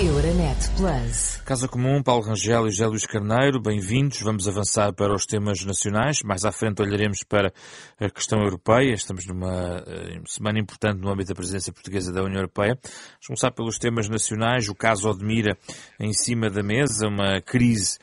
Euronet 0.00 0.70
Plus. 0.76 1.42
Casa 1.44 1.66
Comum, 1.66 2.00
Paulo 2.00 2.22
Rangel 2.22 2.68
e 2.68 2.70
José 2.70 2.86
Luís 2.86 3.04
Carneiro, 3.04 3.60
bem-vindos. 3.60 4.20
Vamos 4.20 4.46
avançar 4.46 4.92
para 4.92 5.12
os 5.12 5.26
temas 5.26 5.64
nacionais. 5.64 6.20
Mais 6.22 6.44
à 6.44 6.52
frente 6.52 6.80
olharemos 6.80 7.24
para 7.24 7.52
a 7.98 8.08
questão 8.08 8.38
europeia. 8.40 8.94
Estamos 8.94 9.26
numa 9.26 9.80
uh, 9.80 10.22
semana 10.24 10.60
importante 10.60 11.00
no 11.00 11.10
âmbito 11.10 11.30
da 11.30 11.34
presidência 11.34 11.72
portuguesa 11.72 12.12
da 12.12 12.22
União 12.22 12.36
Europeia. 12.36 12.78
Vamos 12.80 13.26
começar 13.26 13.50
pelos 13.50 13.76
temas 13.76 14.08
nacionais. 14.08 14.68
O 14.68 14.74
caso 14.74 15.08
Odmira 15.08 15.58
em 15.98 16.12
cima 16.12 16.48
da 16.48 16.62
mesa, 16.62 17.08
uma 17.08 17.40
crise 17.40 17.98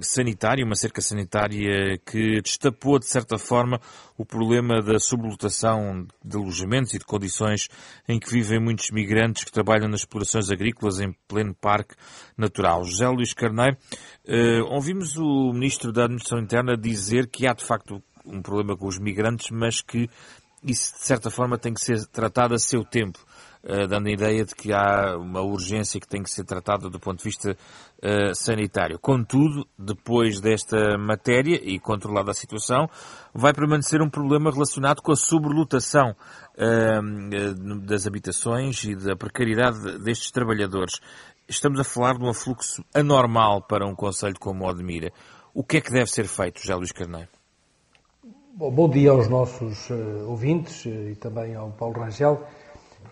sanitária, 0.00 0.64
uma 0.64 0.74
cerca 0.74 1.00
sanitária 1.00 1.98
que 2.04 2.40
destapou, 2.42 2.98
de 2.98 3.06
certa 3.06 3.38
forma, 3.38 3.80
o 4.18 4.26
problema 4.26 4.82
da 4.82 4.98
sublotação 4.98 6.06
de 6.22 6.36
alojamentos 6.36 6.92
e 6.92 6.98
de 6.98 7.04
condições 7.04 7.68
em 8.08 8.18
que 8.18 8.30
vivem 8.30 8.60
muitos 8.60 8.90
migrantes 8.90 9.44
que 9.44 9.52
trabalham 9.52 9.88
nas 9.88 10.00
explorações 10.00 10.50
agrícolas 10.50 11.00
em 11.00 11.12
pleno 11.26 11.54
parque 11.54 11.94
natural. 12.36 12.84
José 12.84 13.08
Luís 13.08 13.32
Carneiro, 13.32 13.76
eh, 14.26 14.60
ouvimos 14.68 15.16
o 15.16 15.52
Ministro 15.52 15.92
da 15.92 16.04
Administração 16.04 16.38
Interna 16.38 16.76
dizer 16.76 17.28
que 17.28 17.46
há, 17.46 17.54
de 17.54 17.64
facto, 17.64 18.02
um 18.24 18.42
problema 18.42 18.76
com 18.76 18.86
os 18.86 18.98
migrantes, 18.98 19.50
mas 19.50 19.80
que 19.80 20.08
isso, 20.64 20.94
de 20.94 21.04
certa 21.04 21.30
forma, 21.30 21.58
tem 21.58 21.74
que 21.74 21.80
ser 21.80 22.06
tratado 22.06 22.54
a 22.54 22.58
seu 22.58 22.84
tempo. 22.84 23.18
Eh, 23.64 23.86
dando 23.86 24.08
a 24.08 24.10
ideia 24.10 24.44
de 24.44 24.56
que 24.56 24.72
há 24.72 25.16
uma 25.16 25.40
urgência 25.40 26.00
que 26.00 26.08
tem 26.08 26.20
que 26.20 26.30
ser 26.30 26.44
tratada 26.44 26.90
do 26.90 26.98
ponto 26.98 27.18
de 27.18 27.24
vista 27.24 27.52
uh, 27.52 28.34
sanitário. 28.34 28.98
Contudo, 28.98 29.64
depois 29.78 30.40
desta 30.40 30.98
matéria 30.98 31.60
e 31.62 31.78
controlada 31.78 32.32
a 32.32 32.34
situação, 32.34 32.88
vai 33.32 33.52
permanecer 33.52 34.02
um 34.02 34.10
problema 34.10 34.50
relacionado 34.50 35.00
com 35.00 35.12
a 35.12 35.16
sobrelotação 35.16 36.10
uh, 36.10 37.78
das 37.86 38.04
habitações 38.04 38.82
e 38.82 38.96
da 38.96 39.14
precariedade 39.14 39.96
destes 40.02 40.32
trabalhadores. 40.32 40.98
Estamos 41.48 41.78
a 41.78 41.84
falar 41.84 42.18
de 42.18 42.24
um 42.24 42.34
fluxo 42.34 42.84
anormal 42.92 43.62
para 43.62 43.86
um 43.86 43.94
conselho 43.94 44.40
como 44.40 44.64
o 44.64 44.68
Odmira. 44.68 45.12
O 45.54 45.62
que 45.62 45.76
é 45.76 45.80
que 45.80 45.92
deve 45.92 46.10
ser 46.10 46.26
feito, 46.26 46.58
José 46.58 46.74
Luís 46.74 46.90
Carneiro? 46.90 47.28
Bom, 48.54 48.72
bom 48.72 48.90
dia 48.90 49.12
aos 49.12 49.28
nossos 49.28 49.88
ouvintes 50.26 50.84
e 50.84 51.14
também 51.14 51.54
ao 51.54 51.70
Paulo 51.70 52.00
Rangel. 52.00 52.44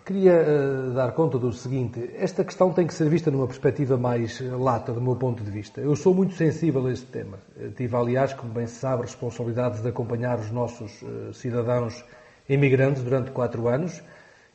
Queria 0.04 0.32
uh, 0.32 0.94
dar 0.94 1.12
conta 1.12 1.38
do 1.38 1.52
seguinte: 1.52 2.10
esta 2.16 2.44
questão 2.44 2.72
tem 2.72 2.86
que 2.86 2.94
ser 2.94 3.08
vista 3.08 3.30
numa 3.30 3.46
perspectiva 3.46 3.96
mais 3.96 4.40
uh, 4.40 4.58
lata, 4.58 4.92
do 4.92 5.00
meu 5.00 5.14
ponto 5.16 5.42
de 5.42 5.50
vista. 5.50 5.80
Eu 5.80 5.94
sou 5.94 6.14
muito 6.14 6.34
sensível 6.34 6.86
a 6.86 6.92
este 6.92 7.06
tema. 7.06 7.38
Eu 7.56 7.72
tive, 7.72 7.94
aliás, 7.96 8.32
como 8.32 8.52
bem 8.52 8.66
se 8.66 8.76
sabe, 8.76 9.02
responsabilidade 9.02 9.82
de 9.82 9.88
acompanhar 9.88 10.38
os 10.38 10.50
nossos 10.50 11.02
uh, 11.02 11.32
cidadãos 11.34 12.04
imigrantes 12.48 13.02
durante 13.02 13.30
quatro 13.30 13.68
anos 13.68 14.02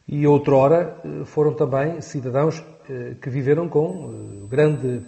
e 0.07 0.27
outrora 0.27 1.01
foram 1.25 1.53
também 1.53 1.99
cidadãos 2.01 2.63
que 3.21 3.29
viveram 3.29 3.67
com 3.67 4.45
grande 4.47 4.99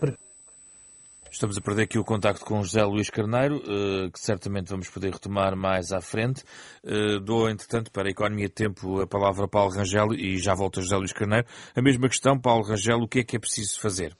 Estamos 1.32 1.58
a 1.58 1.62
perder 1.62 1.84
aqui 1.84 2.00
o 2.00 2.04
contacto 2.04 2.46
com 2.46 2.64
José 2.64 2.84
Luís 2.84 3.10
Carneiro, 3.10 3.62
eh, 3.68 4.10
que 4.12 4.20
certamente 4.20 4.70
vamos 4.70 4.90
poder 4.90 5.12
retomar 5.14 5.56
mais 5.56 5.92
à 5.92 6.02
frente. 6.02 6.44
Eh, 6.84 7.20
dou, 7.20 7.50
entretanto, 7.50 7.92
para 7.92 8.08
a 8.08 8.12
Economia 8.12 8.50
Tempo 8.50 9.02
a 9.02 9.08
palavra 9.08 9.46
a 9.46 9.48
Paulo 9.48 9.72
Rangel 9.72 10.14
e 10.14 10.38
já 10.38 10.56
volta 10.56 10.82
José 10.82 10.96
Luís 10.96 11.14
Carneiro. 11.14 11.46
A 11.76 11.82
mesma 11.82 12.08
questão, 12.08 12.40
Paulo 12.40 12.64
Rangel, 12.64 13.00
o 13.02 13.08
que 13.08 13.20
é 13.20 13.24
que 13.24 13.36
é 13.36 13.40
preciso 13.40 13.80
fazer? 13.80 14.16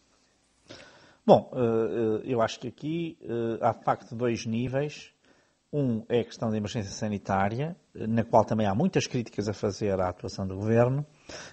Bom, 1.26 1.50
eh, 1.54 2.24
eu 2.26 2.42
acho 2.42 2.60
que 2.60 2.68
aqui 2.68 3.18
há 3.62 3.72
de 3.72 3.84
facto 3.84 4.14
dois 4.16 4.46
níveis. 4.46 5.12
Um 5.72 6.06
é 6.08 6.22
a 6.22 6.24
questão 6.24 6.50
da 6.50 6.56
emergência 6.56 6.92
sanitária, 6.92 7.76
na 7.94 8.24
qual 8.24 8.46
também 8.46 8.66
há 8.66 8.74
muitas 8.74 9.06
críticas 9.06 9.50
a 9.50 9.54
fazer 9.54 10.00
à 10.00 10.08
atuação 10.08 10.48
do 10.48 10.56
governo, 10.56 11.06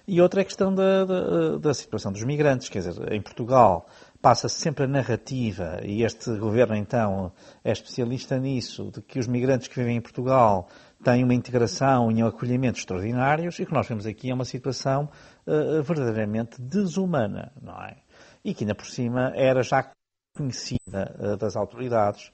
e 0.07 0.21
outra 0.21 0.39
é 0.39 0.43
a 0.43 0.45
questão 0.45 0.73
da, 0.73 1.03
da, 1.03 1.57
da 1.57 1.73
situação 1.73 2.13
dos 2.13 2.23
migrantes. 2.23 2.69
Quer 2.69 2.79
dizer, 2.79 3.11
em 3.11 3.21
Portugal 3.21 3.85
passa-se 4.25 4.59
sempre 4.59 4.85
a 4.85 4.87
narrativa, 4.87 5.81
e 5.83 6.01
este 6.01 6.35
governo 6.39 6.75
então 6.75 7.31
é 7.63 7.71
especialista 7.71 8.39
nisso, 8.39 8.89
de 8.91 8.99
que 8.99 9.19
os 9.19 9.27
migrantes 9.27 9.67
que 9.67 9.75
vivem 9.75 9.97
em 9.97 10.01
Portugal 10.01 10.67
têm 11.03 11.23
uma 11.23 11.35
integração 11.35 12.11
e 12.11 12.23
um 12.23 12.25
acolhimento 12.25 12.79
extraordinários, 12.79 13.59
e 13.59 13.61
o 13.61 13.67
que 13.67 13.73
nós 13.75 13.87
vemos 13.87 14.07
aqui 14.07 14.31
é 14.31 14.33
uma 14.33 14.43
situação 14.43 15.07
uh, 15.45 15.83
verdadeiramente 15.83 16.59
desumana, 16.59 17.51
não 17.61 17.79
é? 17.83 17.97
E 18.43 18.55
que 18.55 18.63
ainda 18.63 18.73
por 18.73 18.87
cima 18.87 19.31
era 19.35 19.61
já 19.61 19.91
conhecida 20.35 21.15
uh, 21.19 21.37
das 21.37 21.55
autoridades, 21.55 22.31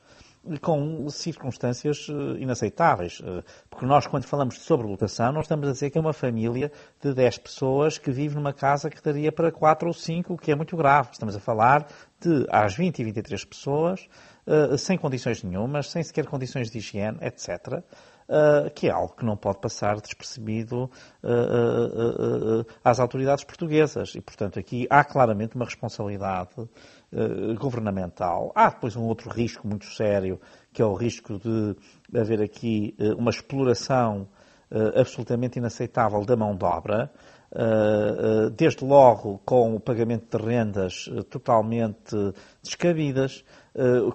com 0.62 1.07
circunstâncias 1.09 2.07
eh, 2.09 2.41
inaceitáveis. 2.41 3.22
Eh, 3.24 3.44
porque 3.69 3.85
nós, 3.85 4.07
quando 4.07 4.25
falamos 4.25 4.56
de 4.56 4.62
sobrelotação, 4.62 5.31
nós 5.31 5.46
estamos 5.46 5.68
a 5.69 5.72
dizer 5.72 5.90
que 5.91 5.97
é 5.97 6.02
uma 6.02 6.13
família 6.13 6.72
de 7.00 7.13
10 7.13 7.38
pessoas 7.38 7.97
que 7.97 8.12
vive 8.12 8.35
numa 8.35 8.53
casa 8.53 8.90
que 8.90 9.02
daria 9.02 9.31
para 9.31 9.52
4 9.52 9.88
ou 9.88 9.94
5, 9.94 10.34
o 10.34 10.38
que 10.38 10.52
é 10.52 10.56
muito 10.56 10.75
grave. 10.75 11.09
Estamos 11.12 11.35
a 11.35 11.40
falar 11.40 11.88
de 12.19 12.47
às 12.50 12.75
20 12.75 13.00
e 13.00 13.03
23 13.03 13.46
pessoas, 13.46 14.09
eh, 14.47 14.78
sem 14.78 14.97
condições 14.97 15.44
nenhumas, 15.44 15.91
sem 15.91 16.02
sequer 16.02 16.25
condições 16.25 16.72
de 16.72 16.79
higiene, 16.79 17.18
etc. 17.22 17.84
que 18.75 18.88
é 18.88 18.91
algo 18.91 19.13
que 19.13 19.25
não 19.25 19.35
pode 19.35 19.59
passar 19.59 20.00
despercebido 20.00 20.90
às 22.81 22.97
autoridades 22.97 23.44
portuguesas. 23.44 24.16
E, 24.16 24.22
portanto, 24.22 24.58
aqui 24.58 24.88
há 24.90 25.03
claramente 25.03 25.58
uma 25.58 25.66
responsabilidade 25.66 26.56
eh, 27.14 27.54
governamental. 27.56 28.54
Há 28.56 28.70
depois 28.70 28.96
um 28.96 29.04
outro 29.04 29.30
risco 29.30 29.68
muito 29.68 29.86
sério, 29.86 30.40
que 30.72 30.82
é 30.82 30.86
o 30.86 30.94
risco 30.94 31.38
de 31.38 31.76
haver 32.18 32.42
aqui 32.42 32.96
uh, 32.98 33.18
uma 33.18 33.30
exploração 33.30 34.30
uh, 34.72 34.98
absolutamente 34.98 35.60
inaceitável 35.60 36.24
da 36.24 36.38
mão 36.38 36.56
de 36.56 36.64
obra, 36.64 37.12
desde 38.56 38.86
logo 38.86 39.42
com 39.44 39.76
o 39.76 39.80
pagamento 39.82 40.38
de 40.38 40.42
rendas 40.42 41.10
totalmente 41.30 42.16
descabidas, 42.64 43.44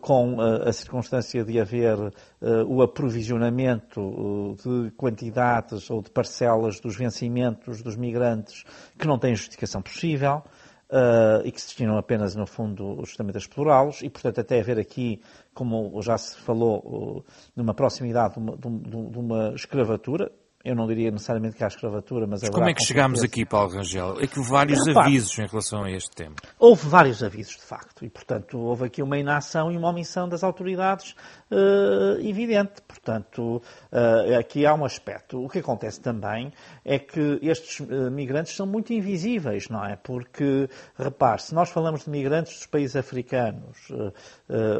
com 0.00 0.40
a 0.40 0.72
circunstância 0.72 1.44
de 1.44 1.60
haver 1.60 1.98
o 2.66 2.80
aprovisionamento 2.80 4.56
de 4.64 4.90
quantidades 4.92 5.90
ou 5.90 6.00
de 6.00 6.10
parcelas 6.10 6.80
dos 6.80 6.96
vencimentos 6.96 7.82
dos 7.82 7.94
migrantes 7.94 8.64
que 8.98 9.06
não 9.06 9.18
têm 9.18 9.34
justificação 9.34 9.82
possível 9.82 10.42
uh, 10.90 11.44
e 11.44 11.52
que 11.52 11.60
se 11.60 11.68
destinam 11.68 11.98
apenas, 11.98 12.34
no 12.34 12.46
fundo, 12.46 13.02
justamente 13.04 13.36
a 13.36 13.38
explorá-los, 13.38 14.02
e, 14.02 14.08
portanto, 14.08 14.40
até 14.40 14.60
haver 14.60 14.78
aqui, 14.78 15.20
como 15.54 16.00
já 16.02 16.16
se 16.18 16.36
falou, 16.38 16.78
uh, 16.78 17.24
numa 17.54 17.74
proximidade 17.74 18.34
de 18.34 18.38
uma, 18.40 18.56
de 18.56 19.18
uma 19.18 19.54
escravatura, 19.54 20.30
eu 20.66 20.74
não 20.74 20.88
diria 20.88 21.12
necessariamente 21.12 21.54
que 21.56 21.62
há 21.62 21.68
escravatura, 21.68 22.26
mas, 22.26 22.42
mas 22.42 22.50
como 22.50 22.68
é 22.68 22.74
que 22.74 22.84
chegámos 22.84 23.22
aqui, 23.22 23.46
Paulo 23.46 23.72
Rangel? 23.72 24.20
É 24.20 24.26
que 24.26 24.40
vários 24.40 24.86
avisos 24.88 25.38
em 25.38 25.46
relação 25.46 25.84
a 25.84 25.90
este 25.92 26.10
tema. 26.10 26.34
Houve 26.58 26.88
vários 26.88 27.22
avisos, 27.22 27.54
de 27.54 27.62
facto, 27.62 28.04
e 28.04 28.10
portanto 28.10 28.58
houve 28.58 28.86
aqui 28.86 29.00
uma 29.00 29.16
inação 29.16 29.70
e 29.70 29.76
uma 29.76 29.90
omissão 29.90 30.28
das 30.28 30.42
autoridades 30.42 31.14
uh, 31.50 32.20
evidente. 32.20 32.82
Portanto, 32.86 33.62
uh, 33.92 34.38
aqui 34.38 34.66
há 34.66 34.74
um 34.74 34.84
aspecto. 34.84 35.44
O 35.44 35.48
que 35.48 35.58
acontece 35.58 36.00
também 36.00 36.52
é 36.84 36.98
que 36.98 37.38
estes 37.42 37.80
uh, 37.80 38.10
migrantes 38.10 38.56
são 38.56 38.66
muito 38.66 38.92
invisíveis, 38.92 39.68
não 39.68 39.84
é? 39.84 39.96
Porque, 39.96 40.68
repare, 40.96 41.42
se 41.42 41.54
nós 41.54 41.70
falamos 41.70 42.04
de 42.04 42.10
migrantes 42.10 42.54
dos 42.54 42.66
países 42.66 42.96
africanos, 42.96 43.88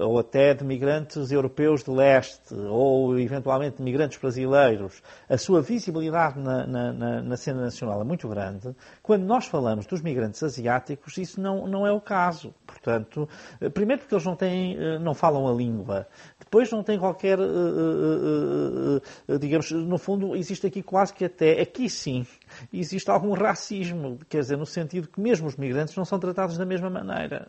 ou 0.01 0.19
até 0.19 0.55
de 0.55 0.65
migrantes 0.65 1.31
europeus 1.31 1.83
de 1.83 1.91
leste, 1.91 2.55
ou 2.55 3.19
eventualmente 3.19 3.79
de 3.79 3.83
migrantes 3.83 4.19
brasileiros, 4.19 5.03
a 5.29 5.37
sua 5.37 5.61
visibilidade 5.61 6.39
na, 6.39 6.67
na, 6.67 7.23
na, 7.23 7.37
cena 7.37 7.63
nacional 7.63 8.01
é 8.01 8.05
muito 8.05 8.29
grande. 8.29 8.75
Quando 9.03 9.25
nós 9.25 9.47
falamos 9.47 9.87
dos 9.87 10.01
migrantes 10.01 10.43
asiáticos, 10.43 11.19
isso 11.19 11.41
não, 11.41 11.67
não 11.67 11.87
é 11.87 11.93
o 11.93 12.01
caso. 12.01 12.55
Portanto, 12.67 13.29
eh, 13.61 13.69
primeiro 13.69 14.03
porque 14.03 14.15
eles 14.15 14.25
não, 14.25 14.37
têm, 14.37 14.77
eh, 14.77 14.99
não 14.99 15.15
falam 15.15 15.49
a 15.49 15.53
língua. 15.53 16.07
Depois 16.39 16.56
não 16.71 16.83
tem 16.83 16.99
qualquer, 16.99 17.39
eh, 17.39 19.39
digamos, 19.39 19.71
no 19.71 19.99
fundo, 19.99 20.37
existe 20.37 20.67
aqui 20.67 20.83
quase 20.83 21.15
que 21.15 21.25
até, 21.25 21.61
aqui 21.61 21.89
sim, 21.89 22.27
existe 22.73 23.11
algum 23.11 23.33
racismo, 23.33 24.19
quer 24.29 24.41
dizer, 24.41 24.57
no 24.57 24.67
sentido 24.67 25.09
que 25.09 25.21
mesmo 25.21 25.47
os 25.47 25.57
migrantes 25.57 25.95
não 25.97 26.05
são 26.05 26.19
tratados 26.19 26.59
da 26.59 26.65
mesma 26.65 26.91
maneira. 26.91 27.49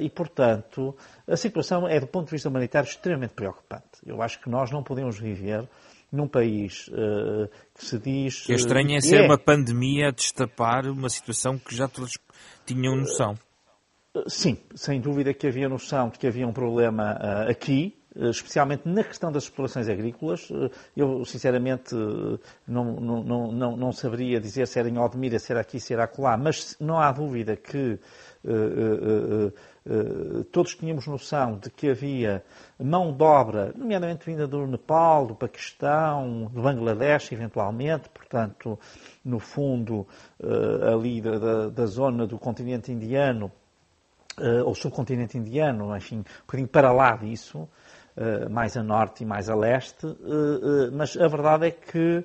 e, 0.00 0.08
portanto, 0.10 0.96
a 1.28 1.36
situação 1.36 1.86
é, 1.86 2.00
do 2.00 2.06
ponto 2.06 2.26
de 2.26 2.32
vista 2.32 2.48
humanitário, 2.48 2.88
extremamente 2.88 3.34
preocupante. 3.34 4.00
Eu 4.06 4.22
acho 4.22 4.40
que 4.40 4.48
nós 4.48 4.70
não 4.70 4.82
podemos 4.82 5.18
viver 5.18 5.68
num 6.10 6.28
país 6.28 6.88
uh, 6.88 7.48
que 7.74 7.84
se 7.84 7.98
diz. 7.98 8.46
Que 8.46 8.52
é 8.52 8.56
estranho 8.56 8.96
é 8.96 9.00
ser 9.00 9.22
é. 9.22 9.26
uma 9.26 9.38
pandemia 9.38 10.08
a 10.08 10.10
destapar 10.10 10.86
uma 10.86 11.08
situação 11.08 11.58
que 11.58 11.74
já 11.74 11.88
todos 11.88 12.18
tinham 12.64 12.96
noção. 12.96 13.34
Sim, 14.26 14.56
sem 14.74 15.00
dúvida 15.00 15.34
que 15.34 15.46
havia 15.46 15.68
noção 15.68 16.08
de 16.08 16.18
que 16.18 16.26
havia 16.26 16.46
um 16.46 16.52
problema 16.52 17.18
uh, 17.20 17.50
aqui, 17.50 17.94
especialmente 18.14 18.88
na 18.88 19.04
questão 19.04 19.30
das 19.30 19.44
explorações 19.44 19.88
agrícolas. 19.90 20.48
Eu, 20.96 21.22
sinceramente, 21.26 21.94
não, 22.66 22.98
não, 22.98 23.52
não, 23.52 23.76
não 23.76 23.92
saberia 23.92 24.40
dizer 24.40 24.66
se 24.66 24.78
era 24.78 24.88
em 24.88 24.96
Odmira, 24.96 25.38
se 25.38 25.52
era 25.52 25.60
aqui, 25.60 25.78
se 25.78 25.92
era 25.92 26.04
acolá, 26.04 26.34
mas 26.34 26.76
não 26.80 26.98
há 26.98 27.12
dúvida 27.12 27.56
que 27.56 27.98
todos 30.50 30.74
tínhamos 30.76 31.06
noção 31.06 31.58
de 31.58 31.68
que 31.68 31.90
havia 31.90 32.42
mão 32.82 33.12
de 33.12 33.22
obra, 33.22 33.74
nomeadamente 33.76 34.24
vinda 34.24 34.46
do 34.46 34.66
Nepal, 34.66 35.26
do 35.26 35.34
Paquistão, 35.34 36.50
do 36.50 36.62
Bangladesh, 36.62 37.32
eventualmente, 37.32 38.08
portanto, 38.08 38.78
no 39.22 39.38
fundo, 39.38 40.06
ali 40.90 41.20
da, 41.20 41.68
da 41.68 41.84
zona 41.84 42.26
do 42.26 42.38
continente 42.38 42.90
indiano, 42.90 43.52
ou 44.64 44.74
subcontinente 44.74 45.38
indiano, 45.38 45.96
enfim, 45.96 46.18
um 46.18 46.40
bocadinho 46.42 46.68
para 46.68 46.92
lá 46.92 47.16
disso, 47.16 47.68
eh, 48.18 48.48
mais 48.48 48.74
a 48.78 48.82
norte 48.82 49.24
e 49.24 49.26
mais 49.26 49.50
a 49.50 49.54
leste, 49.54 50.06
eh, 50.06 50.90
mas 50.90 51.18
a 51.18 51.28
verdade 51.28 51.66
é 51.66 51.70
que 51.70 52.24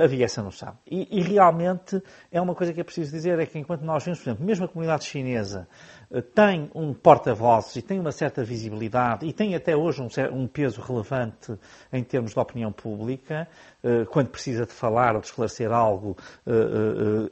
havia 0.00 0.24
essa 0.24 0.40
noção. 0.40 0.78
E, 0.86 1.18
e, 1.18 1.20
realmente 1.20 2.00
é 2.30 2.40
uma 2.40 2.54
coisa 2.54 2.72
que 2.72 2.80
é 2.80 2.84
preciso 2.84 3.10
dizer, 3.10 3.40
é 3.40 3.44
que 3.44 3.58
enquanto 3.58 3.82
nós 3.82 4.04
vemos, 4.04 4.20
por 4.20 4.30
exemplo, 4.30 4.46
mesmo 4.46 4.66
a 4.66 4.68
comunidade 4.68 5.04
chinesa 5.04 5.66
tem 6.20 6.70
um 6.74 6.92
porta-vozes 6.92 7.76
e 7.76 7.82
tem 7.82 7.98
uma 7.98 8.12
certa 8.12 8.44
visibilidade 8.44 9.26
e 9.26 9.32
tem 9.32 9.54
até 9.54 9.74
hoje 9.74 10.02
um, 10.02 10.08
um, 10.32 10.46
peso 10.46 10.80
relevante 10.82 11.56
em 11.92 12.04
termos 12.04 12.32
de 12.32 12.38
opinião 12.38 12.70
pública, 12.70 13.48
quando 14.10 14.28
precisa 14.28 14.66
de 14.66 14.72
falar 14.72 15.14
ou 15.14 15.20
de 15.20 15.26
esclarecer 15.26 15.72
algo, 15.72 16.16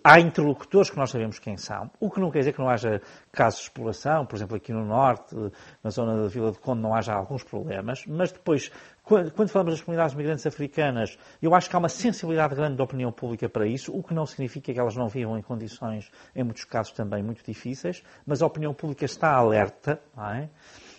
há 0.03 0.19
interlocutores 0.19 0.91
que 0.91 0.97
nós 0.97 1.11
sabemos 1.11 1.39
quem 1.39 1.57
são, 1.57 1.91
o 2.01 2.11
que 2.11 2.21
não 2.21 2.31
quer 2.31 2.41
dizer 2.41 2.53
que 2.53 2.59
não 2.59 2.69
haja 2.69 3.01
casos 3.31 3.61
de 3.61 3.67
exploração, 3.67 4.25
por 4.25 4.37
exemplo, 4.37 4.57
aqui 4.57 4.73
no 4.73 4.85
Norte, 4.85 5.35
na 5.83 5.91
zona 5.91 6.23
da 6.23 6.29
Vila 6.29 6.51
de 6.51 6.59
Conde, 6.59 6.81
não 6.81 6.95
haja 6.95 7.13
alguns 7.13 7.45
problemas, 7.45 8.05
mas 8.07 8.33
depois, 8.33 8.71
quando, 9.11 9.49
falamos 9.49 9.75
das 9.75 9.81
comunidades 9.83 10.15
migrantes 10.15 10.47
africanas, 10.47 11.19
eu 11.43 11.53
acho 11.53 11.69
que 11.69 11.75
há 11.75 11.79
uma 11.81 11.89
sensibilidade 11.89 12.55
grande 12.55 12.77
da 12.77 12.85
opinião 12.85 13.11
pública 13.11 13.49
para 13.49 13.67
isso, 13.67 13.93
o 13.93 14.05
que 14.05 14.15
não 14.15 14.25
significa 14.25 14.73
que 14.73 14.79
elas 14.79 14.95
não 14.95 15.09
vivam 15.09 15.37
em 15.37 15.43
condições, 15.43 16.09
em 16.35 16.45
muitos 16.45 16.65
casos 16.65 16.93
também, 16.93 17.21
muito 17.21 17.45
difíceis, 17.45 18.05
mas 18.25 18.41
a 18.41 18.47
opinião 18.47 18.73
pública 18.73 19.05
está 19.05 19.33
alerta, 19.33 20.01
não 20.17 20.31
é? 20.31 20.49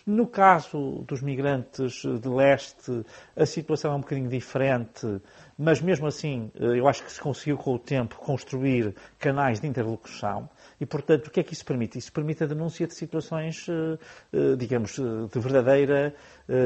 No 0.06 0.28
caso 0.28 1.04
dos 1.08 1.22
migrantes 1.22 2.02
de 2.02 2.28
leste, 2.28 3.04
a 3.36 3.46
situação 3.46 3.94
é 3.94 3.96
um 3.96 4.02
bocadinho 4.02 4.30
diferente, 4.30 5.22
mas 5.58 5.80
mesmo 5.80 6.08
assim 6.08 6.52
eu 6.56 6.88
acho 6.88 7.04
que 7.04 7.12
se 7.12 7.22
conseguiu 7.22 7.58
com 7.58 7.76
o 7.76 7.80
tempo 7.80 8.16
construir 8.16 8.96
canais 9.20 9.60
de 9.60 9.68
interlocução. 9.68 10.50
E, 10.80 10.86
portanto, 10.86 11.28
o 11.28 11.30
que 11.30 11.40
é 11.40 11.44
que 11.44 11.54
isso 11.54 11.64
permite? 11.64 12.00
Isso 12.00 12.12
permite 12.12 12.44
a 12.44 12.48
denúncia 12.48 12.88
de 12.88 12.96
situações, 12.96 13.68
eh, 13.70 14.00
eh, 14.34 14.56
digamos, 14.56 14.98
eh, 14.98 15.04
de 15.32 15.40
verdadeira 15.40 16.14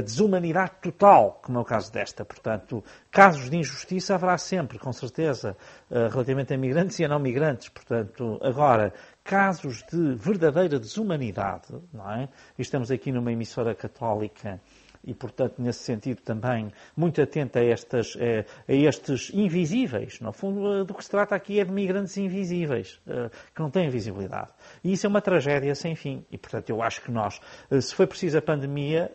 desumanidade 0.04 0.72
total, 0.82 1.40
como 1.44 1.60
é 1.60 1.62
o 1.62 1.66
caso 1.66 1.94
desta. 1.94 2.26
Portanto, 2.26 2.84
casos 3.12 3.52
de 3.52 3.58
injustiça 3.58 4.16
haverá 4.16 4.36
sempre, 4.36 4.80
com 4.80 4.92
certeza, 4.92 5.56
relativamente 5.92 6.52
a 6.56 6.58
migrantes 6.58 6.98
e 6.98 7.06
a 7.06 7.08
não 7.08 7.20
migrantes. 7.20 7.70
Portanto, 7.70 8.40
agora, 8.42 8.92
casos 9.26 9.84
de 9.92 10.14
verdadeira 10.14 10.80
desumanidade, 10.80 11.74
não 11.92 12.10
é? 12.12 12.30
Estamos 12.60 12.92
aqui 12.92 13.12
numa 13.12 13.32
emissora 13.32 13.74
católica 13.74 14.62
e, 15.04 15.16
portanto, 15.16 15.56
nesse 15.58 15.80
sentido 15.80 16.22
também 16.22 16.72
muito 16.96 17.20
atenta 17.20 17.60
a, 17.60 17.64
estas, 17.64 18.16
eh, 18.20 18.46
a 18.68 18.74
estes 18.74 19.32
invisíveis. 19.34 20.20
No 20.20 20.32
fundo, 20.32 20.82
eh, 20.82 20.84
do 20.84 20.94
que 20.94 21.04
se 21.04 21.10
trata 21.10 21.36
aqui 21.36 21.60
é 21.60 21.66
de 21.66 21.72
migrantes 21.72 22.16
invisíveis, 22.18 23.00
eh, 23.08 23.32
que 23.54 23.62
não 23.62 23.72
têm 23.72 23.90
visibilidade. 23.90 24.50
E 24.84 24.94
isso 24.94 25.08
é 25.08 25.10
uma 25.10 25.22
tragédia 25.22 25.74
sem 25.74 25.96
fim. 25.96 26.24
E, 26.32 26.38
portanto, 26.38 26.70
eu 26.70 26.84
acho 26.84 27.02
que 27.02 27.12
nós, 27.12 27.42
se 27.82 27.96
foi 27.96 28.06
preciso 28.06 28.38
a 28.38 28.42
pandemia, 28.42 29.12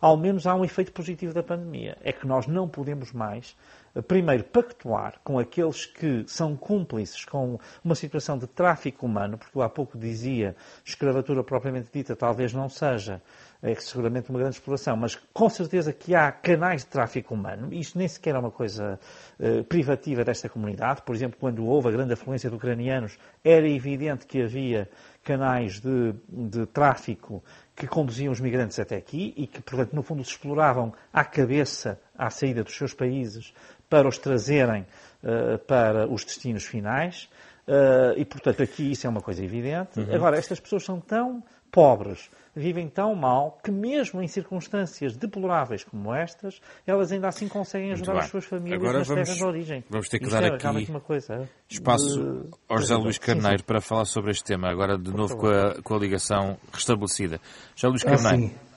ao 0.00 0.16
menos 0.16 0.46
há 0.46 0.54
um 0.54 0.64
efeito 0.64 0.92
positivo 0.92 1.32
da 1.32 1.42
pandemia. 1.42 1.96
É 2.02 2.12
que 2.12 2.26
nós 2.26 2.46
não 2.46 2.68
podemos 2.68 3.12
mais 3.12 3.56
primeiro, 4.00 4.44
pactuar 4.44 5.20
com 5.22 5.38
aqueles 5.38 5.84
que 5.84 6.24
são 6.26 6.56
cúmplices 6.56 7.24
com 7.24 7.58
uma 7.84 7.94
situação 7.94 8.38
de 8.38 8.46
tráfico 8.46 9.04
humano, 9.04 9.36
porque 9.36 9.58
eu 9.58 9.62
há 9.62 9.68
pouco 9.68 9.98
dizia, 9.98 10.56
escravatura 10.84 11.44
propriamente 11.44 11.90
dita 11.92 12.16
talvez 12.16 12.52
não 12.52 12.68
seja, 12.68 13.20
é 13.62 13.74
seguramente 13.76 14.28
uma 14.28 14.40
grande 14.40 14.56
exploração, 14.56 14.96
mas 14.96 15.14
com 15.32 15.48
certeza 15.48 15.92
que 15.92 16.14
há 16.14 16.32
canais 16.32 16.82
de 16.82 16.88
tráfico 16.88 17.34
humano, 17.34 17.72
isto 17.72 17.96
nem 17.96 18.08
sequer 18.08 18.34
é 18.34 18.38
uma 18.38 18.50
coisa 18.50 18.98
uh, 19.38 19.62
privativa 19.64 20.24
desta 20.24 20.48
comunidade. 20.48 21.02
Por 21.02 21.14
exemplo, 21.14 21.38
quando 21.38 21.64
houve 21.64 21.88
a 21.88 21.92
grande 21.92 22.12
afluência 22.12 22.50
de 22.50 22.56
ucranianos, 22.56 23.16
era 23.44 23.68
evidente 23.68 24.26
que 24.26 24.42
havia 24.42 24.88
canais 25.22 25.78
de, 25.78 26.12
de 26.28 26.66
tráfico 26.66 27.42
que 27.76 27.86
conduziam 27.86 28.32
os 28.32 28.40
migrantes 28.40 28.78
até 28.80 28.96
aqui 28.96 29.32
e 29.36 29.46
que, 29.46 29.62
portanto, 29.62 29.94
no 29.94 30.02
fundo, 30.02 30.24
se 30.24 30.30
exploravam 30.30 30.92
à 31.12 31.24
cabeça, 31.24 32.00
à 32.18 32.28
saída 32.30 32.64
dos 32.64 32.76
seus 32.76 32.92
países, 32.92 33.54
para 33.92 34.08
os 34.08 34.16
trazerem 34.16 34.86
uh, 35.22 35.58
para 35.66 36.10
os 36.10 36.24
destinos 36.24 36.64
finais. 36.64 37.28
Uh, 37.68 38.16
e, 38.16 38.24
portanto, 38.24 38.62
aqui 38.62 38.90
isso 38.90 39.06
é 39.06 39.10
uma 39.10 39.20
coisa 39.20 39.44
evidente. 39.44 40.00
Uhum. 40.00 40.14
Agora, 40.14 40.38
estas 40.38 40.58
pessoas 40.58 40.82
são 40.82 40.98
tão 40.98 41.44
pobres, 41.70 42.30
vivem 42.56 42.88
tão 42.88 43.14
mal, 43.14 43.58
que 43.62 43.70
mesmo 43.70 44.22
em 44.22 44.28
circunstâncias 44.28 45.14
deploráveis 45.14 45.84
como 45.84 46.14
estas, 46.14 46.58
elas 46.86 47.12
ainda 47.12 47.28
assim 47.28 47.48
conseguem 47.48 47.92
ajudar 47.92 48.16
as 48.16 48.28
suas 48.28 48.46
famílias 48.46 48.80
Agora 48.80 48.98
nas 49.00 49.08
vamos, 49.08 49.24
terras 49.24 49.38
de 49.38 49.44
origem. 49.44 49.84
Vamos 49.90 50.08
ter 50.08 50.18
que 50.18 50.24
Isto 50.24 50.34
dar 50.34 50.44
é 50.44 50.54
aqui 50.54 50.90
uma 50.90 51.00
coisa, 51.00 51.46
espaço 51.68 52.18
de... 52.18 52.50
ao 52.68 52.78
José 52.78 52.94
Luís 52.96 53.18
Carneiro 53.18 53.58
sim, 53.58 53.58
sim. 53.58 53.64
para 53.66 53.80
falar 53.80 54.06
sobre 54.06 54.30
este 54.30 54.44
tema, 54.44 54.70
agora 54.70 54.96
de 54.96 55.10
Por 55.10 55.18
novo 55.18 55.36
com 55.36 55.48
a, 55.48 55.82
com 55.82 55.94
a, 55.94 55.98
ligação 55.98 56.58
restabelecida. 56.72 57.38
José 57.74 57.88
Luís 57.88 58.02
Carneiro. 58.02 58.48
sim. 58.48 58.71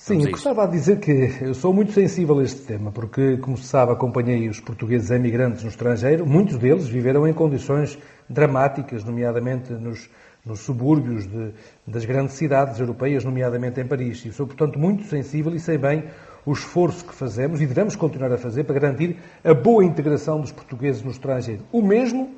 Sim, 0.00 0.24
eu 0.24 0.30
gostava 0.30 0.66
de 0.66 0.72
dizer 0.72 0.98
que 0.98 1.30
eu 1.42 1.52
sou 1.52 1.74
muito 1.74 1.92
sensível 1.92 2.38
a 2.38 2.42
este 2.42 2.62
tema, 2.62 2.90
porque, 2.90 3.36
como 3.36 3.54
se 3.58 3.64
sabe, 3.64 3.92
acompanhei 3.92 4.48
os 4.48 4.58
portugueses 4.58 5.10
emigrantes 5.10 5.62
no 5.62 5.68
estrangeiro. 5.68 6.26
Muitos 6.26 6.56
deles 6.56 6.88
viveram 6.88 7.28
em 7.28 7.34
condições 7.34 7.98
dramáticas, 8.26 9.04
nomeadamente 9.04 9.74
nos, 9.74 10.08
nos 10.42 10.60
subúrbios 10.60 11.26
de, 11.26 11.52
das 11.86 12.06
grandes 12.06 12.34
cidades 12.36 12.80
europeias, 12.80 13.24
nomeadamente 13.24 13.78
em 13.78 13.86
Paris. 13.86 14.24
E 14.24 14.32
sou, 14.32 14.46
portanto, 14.46 14.78
muito 14.78 15.04
sensível 15.04 15.54
e 15.54 15.60
sei 15.60 15.76
bem 15.76 16.04
o 16.46 16.52
esforço 16.52 17.04
que 17.04 17.14
fazemos 17.14 17.60
e 17.60 17.66
devemos 17.66 17.94
continuar 17.94 18.32
a 18.32 18.38
fazer 18.38 18.64
para 18.64 18.80
garantir 18.80 19.18
a 19.44 19.52
boa 19.52 19.84
integração 19.84 20.40
dos 20.40 20.50
portugueses 20.50 21.02
no 21.02 21.10
estrangeiro. 21.10 21.62
O 21.70 21.82
mesmo 21.82 22.34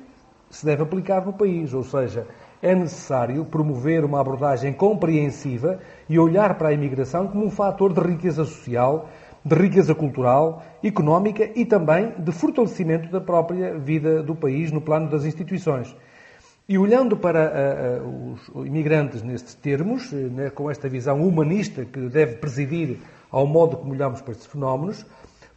se 0.49 0.65
deve 0.65 0.83
aplicar 0.83 1.25
no 1.25 1.31
país, 1.31 1.73
ou 1.73 1.83
seja, 1.85 2.27
é 2.63 2.73
necessário 2.73 3.43
promover 3.43 4.05
uma 4.05 4.21
abordagem 4.21 4.71
compreensiva 4.71 5.79
e 6.07 6.17
olhar 6.17 6.57
para 6.57 6.69
a 6.69 6.73
imigração 6.73 7.27
como 7.27 7.45
um 7.45 7.51
fator 7.51 7.91
de 7.91 7.99
riqueza 7.99 8.45
social, 8.45 9.09
de 9.43 9.53
riqueza 9.53 9.93
cultural, 9.93 10.63
económica 10.81 11.49
e 11.55 11.65
também 11.65 12.13
de 12.17 12.31
fortalecimento 12.31 13.11
da 13.11 13.19
própria 13.19 13.77
vida 13.77 14.23
do 14.23 14.33
país 14.33 14.71
no 14.71 14.79
plano 14.79 15.09
das 15.09 15.25
instituições. 15.25 15.93
E 16.69 16.77
olhando 16.77 17.17
para 17.17 18.01
uh, 18.01 18.31
os 18.31 18.65
imigrantes 18.65 19.21
nestes 19.21 19.53
termos, 19.55 20.09
uh, 20.13 20.15
né, 20.15 20.49
com 20.49 20.71
esta 20.71 20.87
visão 20.87 21.21
humanista 21.21 21.83
que 21.83 21.99
deve 22.07 22.37
presidir 22.37 22.99
ao 23.29 23.45
modo 23.45 23.75
como 23.75 23.91
olhamos 23.91 24.21
para 24.21 24.31
estes 24.31 24.47
fenómenos, 24.47 25.05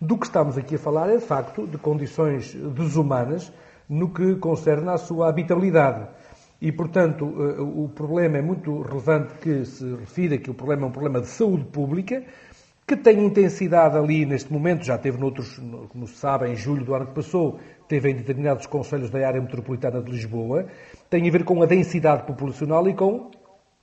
do 0.01 0.19
que 0.19 0.27
estamos 0.27 0.59
aqui 0.59 0.75
a 0.75 0.79
falar 0.79 1.09
é, 1.09 1.19
de 1.19 1.25
facto, 1.25 1.69
de 1.69 1.79
condições 1.79 2.53
desumanas 2.53 3.53
no 3.89 4.11
que 4.13 4.35
concerne 4.37 4.89
à 4.89 4.99
sua 4.99 5.29
habitabilidade. 5.29 6.09
E, 6.61 6.73
portanto, 6.73 7.25
uh, 7.25 7.85
o 7.85 7.89
problema 7.89 8.39
é 8.39 8.43
muito 8.43 8.81
relevante 8.83 9.35
que 9.35 9.65
se 9.65 9.85
refira 9.95 10.39
que 10.39 10.51
o 10.51 10.55
problema 10.55 10.85
é 10.85 10.87
um 10.87 10.93
problema 10.93 11.21
de 11.21 11.29
saúde 11.29 11.65
pública, 11.65 12.23
que 12.87 12.97
tem 12.97 13.25
intensidade 13.25 13.97
ali 13.99 14.25
neste 14.25 14.53
momento, 14.53 14.85
já 14.85 14.97
teve 14.97 15.19
noutros, 15.19 15.61
como 15.89 16.07
se 16.07 16.15
sabe, 16.15 16.49
em 16.49 16.55
julho 16.55 16.85
do 16.85 16.95
ano 16.95 17.07
que 17.07 17.15
passou, 17.15 17.59
teve 17.89 18.11
em 18.11 18.15
determinados 18.15 18.67
conselhos 18.67 19.11
da 19.11 19.27
área 19.27 19.41
metropolitana 19.41 20.01
de 20.01 20.11
Lisboa, 20.11 20.67
tem 21.11 21.29
a 21.29 21.31
ver 21.31 21.45
com 21.45 21.61
a 21.63 21.67
densidade 21.67 22.23
populacional 22.25 22.89
e 22.89 22.95
com 22.95 23.31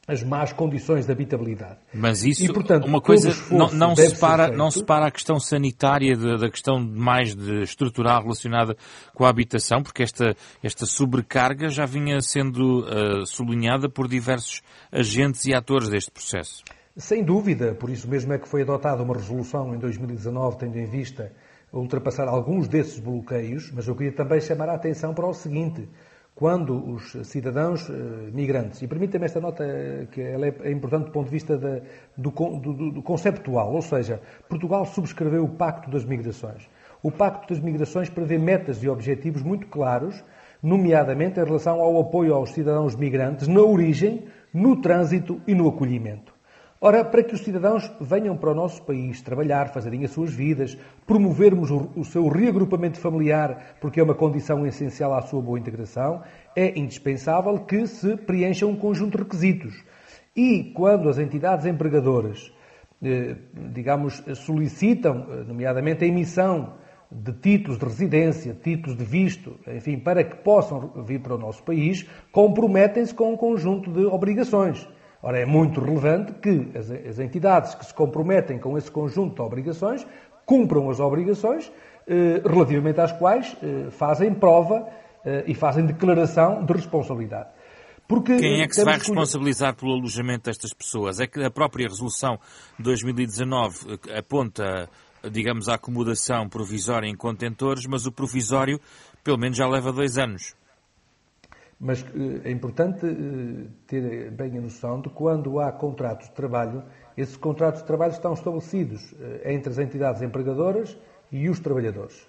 as 0.06 0.22
más 0.22 0.52
condições 0.52 1.06
de 1.06 1.12
habitabilidade. 1.12 1.78
Mas 1.94 2.24
isso, 2.24 2.44
e, 2.44 2.54
portanto, 2.54 2.86
uma 2.86 3.00
coisa, 3.00 3.30
não, 3.50 3.72
não, 3.72 3.96
separa, 3.96 4.50
não 4.50 4.70
separa 4.70 5.08
a 5.08 5.12
questão 5.12 5.40
sanitária 5.40 6.18
da, 6.18 6.36
da, 6.36 6.50
questão 6.50 6.78
mais 6.78 7.34
de 7.34 7.62
estrutural 7.62 8.22
relacionada 8.22 8.76
com 9.14 9.24
a 9.26 9.30
habitação, 9.30 9.82
porque 9.82 10.04
esta, 10.04 10.36
esta 10.62 10.86
sobrecarga 10.86 11.70
já 11.70 11.86
vinha 11.86 12.20
sendo 12.20 12.82
uh, 12.82 13.26
sublinhada 13.26 13.88
por 13.88 14.08
diversos 14.08 14.62
agentes 14.92 15.46
e 15.46 15.54
atores 15.54 15.88
deste 15.88 16.12
processo. 16.12 16.64
Sem 16.98 17.24
dúvida, 17.24 17.74
por 17.74 17.90
isso 17.90 18.08
mesmo 18.08 18.34
é 18.34 18.38
que 18.38 18.48
foi 18.48 18.62
adotada 18.62 19.02
uma 19.02 19.16
resolução 19.16 19.74
em 19.74 19.80
2019, 19.80 20.58
tendo 20.58 20.78
em 20.78 20.86
vista 20.86 21.32
ultrapassar 21.72 22.28
alguns 22.28 22.68
desses 22.68 23.00
bloqueios, 23.00 23.72
mas 23.72 23.88
eu 23.88 23.96
queria 23.96 24.12
também 24.12 24.40
chamar 24.40 24.70
a 24.70 24.76
atenção 24.76 25.14
para 25.14 25.26
o 25.26 25.34
seguinte 25.34 25.88
quando 26.36 26.94
os 26.94 27.12
cidadãos 27.28 27.88
uh, 27.90 27.94
migrantes, 28.34 28.82
e 28.82 28.88
permita-me 28.88 29.26
esta 29.26 29.40
nota 29.40 29.64
que 30.12 30.20
ela 30.20 30.48
é, 30.48 30.56
é 30.64 30.72
importante 30.72 31.06
do 31.06 31.12
ponto 31.12 31.26
de 31.26 31.32
vista 31.32 31.58
do, 32.18 32.32
do, 32.32 32.92
do, 32.92 33.02
conceptual, 33.04 33.74
ou 33.74 33.82
seja, 33.82 34.20
Portugal 34.50 34.86
subscreveu 34.86 35.44
o 35.44 35.50
Pacto 35.50 35.92
das 35.92 36.04
Migrações. 36.04 36.68
O 37.04 37.12
Pacto 37.12 37.54
das 37.54 37.64
Migrações 37.64 38.10
prevê 38.10 38.38
metas 38.38 38.84
e 38.84 38.90
objetivos 38.90 39.44
muito 39.44 39.68
claros, 39.68 40.24
nomeadamente 40.62 41.40
em 41.40 41.44
relação 41.44 41.82
ao 41.82 42.00
apoio 42.00 42.34
aos 42.34 42.52
cidadãos 42.52 42.96
migrantes 42.96 43.48
na 43.48 43.62
origem, 43.62 44.26
no 44.54 44.82
trânsito 44.82 45.42
e 45.46 45.54
no 45.54 45.68
acolhimento. 45.68 46.33
Ora, 46.86 47.06
para 47.06 47.24
que 47.24 47.34
os 47.34 47.40
cidadãos 47.40 47.90
venham 48.02 48.36
para 48.36 48.52
o 48.52 48.54
nosso 48.54 48.84
país 48.84 49.22
trabalhar, 49.22 49.70
fazerem 49.70 50.04
as 50.04 50.12
suas 50.12 50.34
vidas, 50.34 50.78
promovermos 51.08 51.72
o 51.72 52.04
seu 52.04 52.28
reagrupamento 52.28 53.00
familiar, 53.00 53.78
porque 53.80 54.02
é 54.02 54.04
uma 54.04 54.14
condição 54.14 54.68
essencial 54.68 55.14
à 55.14 55.22
sua 55.22 55.42
boa 55.42 55.58
integração, 55.58 56.22
é 56.54 56.78
indispensável 56.78 57.58
que 57.60 57.88
se 57.88 58.18
preencha 58.18 58.68
um 58.68 58.76
conjunto 58.76 59.18
de 59.18 59.24
requisitos. 59.24 59.82
E 60.36 60.74
quando 60.76 61.08
as 61.08 61.18
entidades 61.18 61.66
empregadoras, 61.66 62.54
eh, 63.02 63.38
digamos, 63.72 64.22
solicitam, 64.36 65.26
eh, 65.30 65.44
nomeadamente, 65.48 66.04
a 66.04 66.08
emissão 66.08 66.74
de 67.10 67.32
títulos 67.32 67.80
de 67.80 67.86
residência, 67.86 68.58
títulos 68.62 68.98
de 68.98 69.06
visto, 69.06 69.58
enfim, 69.74 70.00
para 70.00 70.22
que 70.22 70.36
possam 70.36 70.92
vir 71.06 71.22
para 71.22 71.36
o 71.36 71.38
nosso 71.38 71.64
país, 71.64 72.06
comprometem-se 72.30 73.14
com 73.14 73.32
um 73.32 73.38
conjunto 73.38 73.90
de 73.90 74.06
obrigações. 74.06 74.86
Ora, 75.24 75.40
é 75.40 75.46
muito 75.46 75.80
relevante 75.80 76.34
que 76.34 76.68
as, 76.78 77.18
entidades 77.18 77.74
que 77.76 77.86
se 77.86 77.94
comprometem 77.94 78.60
com 78.60 78.78
esse 78.78 78.92
conjunto 78.92 79.36
de 79.36 79.42
obrigações 79.42 80.06
cumpram 80.46 80.90
as 80.90 81.00
obrigações 81.00 81.72
eh, 82.06 82.42
relativamente 82.46 83.00
às 83.00 83.14
quais 83.14 83.56
eh, 83.64 83.90
fazem 83.92 84.34
prova 84.34 84.86
eh, 85.24 85.46
e 85.48 85.56
fazem 85.56 85.86
declaração 85.86 86.66
de 86.66 86.74
responsabilidade. 86.74 87.48
Porque 88.06 88.36
Quem 88.36 88.62
é 88.62 88.68
que 88.68 88.76
se 88.76 88.84
vai 88.84 88.96
responsabilizar 88.96 89.74
pelo 89.78 89.94
alojamento 89.94 90.50
destas 90.50 90.74
pessoas? 90.74 91.22
É 91.22 91.26
que 91.26 91.42
a 91.42 91.50
própria 91.50 91.88
resolução 91.88 92.38
de 92.78 92.84
2019 92.84 94.00
aponta 94.14 94.90
digamos, 95.32 95.70
a 95.70 95.76
acomodação 95.76 96.50
provisória 96.50 97.08
em 97.08 97.16
contentores, 97.16 97.86
mas 97.86 98.06
o 98.06 98.12
provisório, 98.12 98.80
pelo 99.24 99.38
menos, 99.38 99.58
já 99.58 99.66
leva 99.66 99.92
dois 99.92 100.18
anos. 100.18 100.54
Mas 101.86 102.06
é 102.46 102.50
importante 102.50 103.06
eh, 103.06 103.68
ter 103.86 104.32
bem 104.32 104.58
a 104.58 104.62
noção 104.62 105.02
de 105.02 105.10
quando 105.10 105.60
há 105.60 105.70
contratos 105.70 106.30
de 106.30 106.34
trabalho, 106.34 106.82
esses 107.18 107.36
contratos 107.36 107.82
de 107.82 107.88
trabalho 107.88 108.14
estão 108.14 108.32
estabelecidos 108.32 109.14
eh, 109.20 109.54
entre 109.54 109.70
as 109.70 109.78
entidades 109.78 110.22
empregadoras 110.22 110.98
e 111.30 111.50
os 111.50 111.60
trabalhadores. 111.60 112.26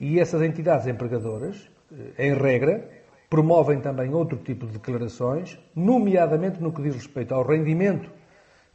E 0.00 0.18
essas 0.18 0.42
entidades 0.42 0.88
empregadoras, 0.88 1.70
em 2.18 2.34
regra, 2.34 2.90
promovem 3.30 3.80
também 3.80 4.12
outro 4.12 4.38
tipo 4.38 4.66
de 4.66 4.72
declarações, 4.72 5.56
nomeadamente 5.74 6.60
no 6.60 6.72
que 6.72 6.82
diz 6.82 6.96
respeito 6.96 7.32
ao 7.32 7.46
rendimento 7.46 8.10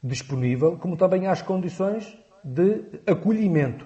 disponível, 0.01 0.77
como 0.77 0.95
também 0.95 1.27
às 1.27 1.41
condições 1.41 2.17
de 2.41 2.85
acolhimento. 3.05 3.85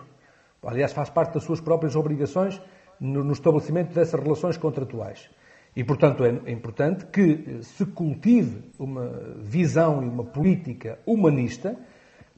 Aliás, 0.63 0.93
faz 0.93 1.09
parte 1.09 1.33
das 1.33 1.43
suas 1.43 1.59
próprias 1.59 1.95
obrigações 1.95 2.61
no, 2.99 3.31
estabelecimento 3.33 3.93
dessas 3.93 4.19
relações 4.19 4.57
contratuais. 4.57 5.27
E, 5.75 5.83
portanto, 5.83 6.23
é 6.23 6.51
importante 6.51 7.05
que 7.07 7.59
se 7.61 7.85
cultive 7.85 8.63
uma 8.79 9.09
visão 9.41 10.01
e 10.01 10.07
uma 10.07 10.23
política 10.23 10.99
humanista 11.05 11.77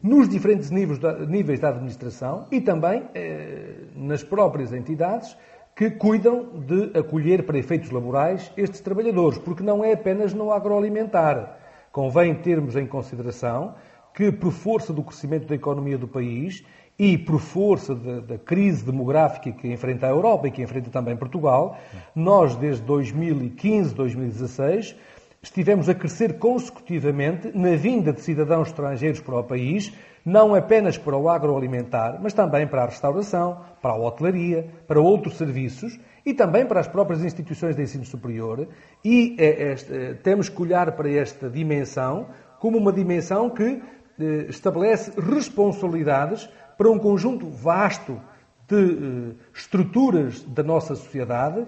nos 0.01 0.27
diferentes 0.27 0.71
níveis 0.71 0.97
da, 0.97 1.19
níveis 1.19 1.59
da 1.59 1.69
administração 1.69 2.47
e 2.51 2.59
também 2.61 3.07
eh, 3.13 3.85
nas 3.95 4.23
próprias 4.23 4.73
entidades 4.73 5.37
que 5.75 5.91
cuidam 5.91 6.61
de 6.61 6.97
acolher 6.97 7.45
para 7.45 7.59
efeitos 7.59 7.91
laborais 7.91 8.51
estes 8.57 8.81
trabalhadores, 8.81 9.37
porque 9.37 9.61
não 9.61 9.85
é 9.85 9.93
apenas 9.93 10.33
no 10.33 10.51
agroalimentar. 10.51 11.59
Convém 11.91 12.33
termos 12.41 12.75
em 12.75 12.87
consideração 12.87 13.75
que, 14.15 14.31
por 14.31 14.51
força 14.51 14.91
do 14.91 15.03
crescimento 15.03 15.45
da 15.45 15.53
economia 15.53 15.97
do 15.97 16.07
país 16.07 16.65
e 16.99 17.17
por 17.17 17.39
força 17.39 17.93
da, 17.93 18.19
da, 18.19 18.37
crise 18.37 18.83
demográfica 18.83 19.51
que 19.51 19.71
enfrenta 19.71 20.07
a 20.07 20.09
Europa 20.09 20.47
e 20.47 20.51
que 20.51 20.63
enfrenta 20.63 20.89
também 20.89 21.15
Portugal, 21.15 21.77
nós, 22.15 22.55
desde 22.55 22.83
2015, 22.83 23.93
2016, 23.93 24.95
estivemos 25.41 25.87
a 25.87 25.95
crescer 25.95 26.39
consecutivamente 26.39 27.55
na 27.55 27.75
vinda 27.75 28.11
de 28.11 28.21
cidadãos 28.21 28.69
estrangeiros 28.69 29.21
para 29.21 29.39
o 29.39 29.43
país, 29.43 29.93
não 30.25 30.55
apenas 30.55 30.97
para 30.97 31.15
o 31.15 31.29
agroalimentar, 31.29 32.19
mas 32.21 32.33
também 32.33 32.67
para 32.67 32.83
a 32.83 32.87
restauração, 32.87 33.61
para 33.81 33.91
a 33.91 33.97
hotelaria, 33.97 34.67
para 34.87 34.99
outros 34.99 35.37
serviços 35.37 35.97
e 36.25 36.33
também 36.33 36.65
para 36.65 36.79
as 36.79 36.87
próprias 36.87 37.23
instituições 37.23 37.75
de 37.75 37.83
ensino 37.83 38.03
superior. 38.03 38.67
E 39.05 39.35
é, 39.39 39.71
é, 39.71 40.13
temos 40.15 40.49
que 40.49 40.61
olhar 40.61 40.91
para 40.93 41.09
esta 41.09 41.49
dimensão 41.49 42.27
como 42.59 42.77
uma 42.77 42.91
dimensão 42.91 43.49
que 43.49 43.81
eh, 44.19 44.47
estabelece 44.49 45.11
responsabilidades 45.21 46.49
para 46.77 46.89
um 46.89 46.99
conjunto 46.99 47.49
vasto 47.49 48.21
de 48.67 48.75
eh, 48.75 49.35
estruturas 49.53 50.43
da 50.43 50.63
nossa 50.63 50.95
sociedade, 50.95 51.65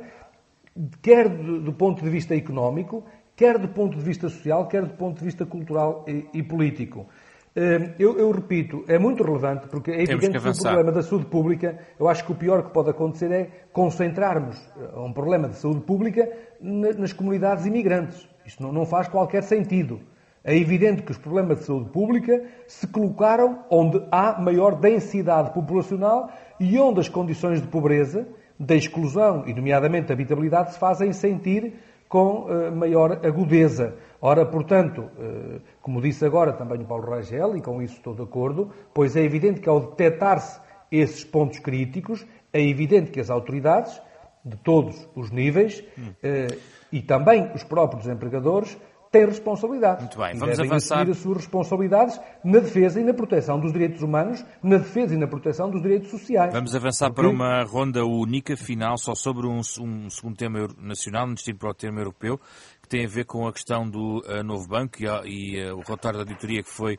quer 1.02 1.28
do 1.30 1.74
ponto 1.74 2.04
de 2.04 2.10
vista 2.10 2.36
económico, 2.36 3.04
quer 3.36 3.58
do 3.58 3.70
ponto 3.70 3.98
de 3.98 4.04
vista 4.04 4.30
social, 4.30 4.68
quer 4.68 4.86
do 4.86 4.94
ponto 4.94 5.20
de 5.20 5.26
vista 5.26 5.46
cultural 5.46 6.06
e, 6.08 6.44
político. 6.44 7.08
Eh, 7.56 7.96
eu, 7.98 8.20
eu, 8.20 8.32
repito, 8.32 8.84
é 8.88 9.00
muito 9.00 9.24
relevante, 9.24 9.68
porque 9.68 9.92
é 9.92 10.04
evidente 10.04 10.38
que, 10.38 10.40
que, 10.40 10.50
o 10.50 10.62
problema 10.62 10.92
da 10.92 11.02
saúde 11.02 11.26
pública, 11.26 11.80
eu 12.00 12.08
acho 12.08 12.26
que 12.26 12.32
o 12.32 12.36
pior 12.36 12.64
que 12.64 12.72
pode 12.72 12.90
acontecer 12.90 13.32
é 13.32 13.50
concentrarmos 13.72 14.58
um 14.96 15.14
problema 15.14 15.48
de 15.50 15.56
saúde 15.56 15.82
pública 15.82 16.30
nas 16.62 17.14
comunidades 17.14 17.66
imigrantes. 17.66 18.28
Isto 18.46 18.72
não 18.72 18.86
faz 18.86 19.08
qualquer 19.08 19.44
sentido. 19.44 20.00
É 20.44 20.56
evidente 20.56 21.04
que 21.04 21.12
os 21.12 21.18
problemas 21.18 21.60
de 21.60 21.66
saúde 21.66 21.90
pública 21.90 22.44
se 22.68 22.88
colocaram 22.88 23.64
onde 23.70 24.02
há 24.12 24.40
maior 24.40 24.76
densidade 24.76 25.54
populacional 25.54 26.30
e 26.60 26.80
onde 26.80 27.02
as 27.02 27.10
condições 27.10 27.62
de 27.62 27.68
pobreza, 27.68 28.28
da 28.60 28.76
exclusão 28.76 29.44
e, 29.48 29.54
nomeadamente, 29.54 30.08
da 30.08 30.14
habitabilidade, 30.14 30.74
se 30.74 30.80
fazem 30.80 31.14
sentir 31.14 31.74
com 32.10 32.46
uh, 32.46 32.76
maior 32.76 33.26
agudeza. 33.26 33.96
Ora, 34.22 34.46
portanto, 34.46 35.02
uh, 35.02 35.62
como 35.82 36.02
disse 36.02 36.26
agora 36.26 36.54
também 36.54 36.82
o 36.82 36.86
Paulo 36.86 37.10
Rangel, 37.10 37.56
e 37.56 37.62
com 37.62 37.82
isso 37.82 37.96
estou 37.96 38.16
de 38.16 38.24
acordo, 38.24 38.72
pois 38.94 39.16
é 39.16 39.24
evidente 39.24 39.62
que 39.62 39.70
ao 39.70 39.80
detectar-se 39.80 40.60
esses 40.92 41.24
pontos 41.24 41.60
críticos, 41.60 42.26
é 42.52 42.62
evidente 42.62 43.12
que 43.12 43.20
as 43.20 43.30
autoridades, 43.30 44.02
de 44.44 44.58
todos 44.58 45.08
os 45.16 45.32
níveis, 45.32 45.80
uh, 45.80 46.58
e 46.92 47.02
também 47.02 47.52
os 47.54 47.64
próprios 47.64 48.08
empregadores, 48.08 48.76
tem 49.12 49.26
responsabilidade. 49.26 50.02
Muito 50.02 50.18
bem, 50.18 50.36
vamos 50.38 50.60
avançar. 50.60 50.98
assumir 50.98 51.12
as 51.12 51.18
suas 51.18 51.38
responsabilidades 51.38 52.20
na 52.44 52.60
defesa 52.60 53.00
e 53.02 53.04
na 53.04 53.14
proteção 53.14 53.60
dos 53.60 53.74
direitos 53.74 54.02
humanos, 54.02 54.46
na 54.62 54.78
defesa 54.78 55.16
e 55.16 55.18
na 55.18 55.28
proteção 55.28 55.70
dos 55.70 55.82
direitos 55.82 56.10
sociais. 56.12 56.54
Vamos 56.54 56.76
avançar 56.76 57.12
para 57.12 57.28
uma 57.28 57.64
ronda 57.64 58.06
única 58.06 58.56
final, 58.56 58.98
só 58.98 59.16
sobre 59.16 59.48
um, 59.48 59.60
um 59.60 60.10
segundo 60.10 60.36
tema 60.36 60.68
nacional, 60.78 61.28
antes 61.28 61.44
de 61.44 61.52
ir 61.52 61.56
para 61.56 61.72
o 61.72 61.74
tema 61.74 62.00
europeu, 62.00 62.40
que 62.82 62.88
tem 62.88 63.06
a 63.06 63.10
ver 63.10 63.26
com 63.26 63.48
a 63.48 63.54
questão 63.54 63.90
do 63.90 64.20
uh, 64.20 64.44
novo 64.44 64.68
banco 64.68 64.98
e, 65.02 65.06
e 65.06 65.72
uh, 65.72 65.76
o 65.76 65.82
relatório 65.82 66.20
da 66.20 66.24
auditoria 66.24 66.62
que 66.62 66.70
foi 66.70 66.98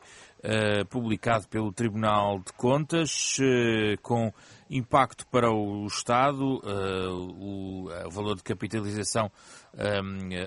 publicado 0.89 1.47
pelo 1.47 1.71
Tribunal 1.71 2.39
de 2.39 2.51
Contas, 2.53 3.37
com 4.01 4.33
impacto 4.69 5.27
para 5.27 5.51
o 5.51 5.85
Estado, 5.85 6.61
o, 6.63 7.89
o 7.89 8.09
valor 8.09 8.35
de 8.35 8.43
capitalização 8.43 9.31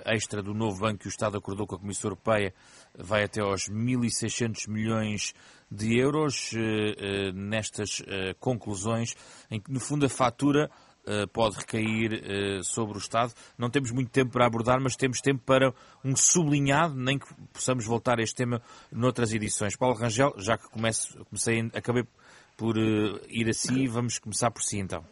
extra 0.05 0.43
do 0.43 0.53
novo 0.55 0.81
banco 0.81 1.01
que 1.01 1.07
o 1.07 1.09
Estado 1.09 1.37
acordou 1.37 1.67
com 1.67 1.77
a 1.77 1.79
Comissão 1.79 2.09
Europeia 2.09 2.53
vai 2.97 3.25
até 3.25 3.41
aos 3.41 3.69
1.600 3.69 4.69
milhões 4.69 5.35
de 5.71 5.99
euros 5.99 6.53
nestas 7.35 8.03
conclusões, 8.39 9.15
em 9.51 9.61
que, 9.61 9.71
no 9.71 9.81
fundo, 9.81 10.07
a 10.07 10.09
fatura 10.09 10.71
pode 11.33 11.57
recair 11.57 12.23
sobre 12.65 12.97
o 12.97 12.99
Estado. 12.99 13.33
Não 13.59 13.71
temos 13.71 13.91
muito 13.91 14.11
tempo 14.11 14.33
para 14.33 14.47
abordar, 14.47 14.81
mas 14.81 14.97
temos 14.97 15.21
tempo 15.21 15.43
para 15.45 15.73
um 16.05 16.17
sublinhado, 16.17 16.95
nem 16.95 17.19
que 17.19 17.27
possamos 17.53 17.87
voltar 17.87 18.19
a 18.19 18.23
este 18.23 18.37
tema 18.37 18.63
noutras 18.91 19.33
edições. 19.33 19.77
Paulo 19.77 19.97
Rangel, 19.97 20.33
já 20.39 20.57
que 20.57 20.69
comece, 20.71 21.17
comecei, 21.25 21.71
acabei 21.75 22.05
por 22.57 22.77
ir 22.77 23.49
assim, 23.49 23.87
vamos 23.89 24.19
começar 24.19 24.51
por 24.51 24.63
si 24.63 24.79
então. 24.79 25.05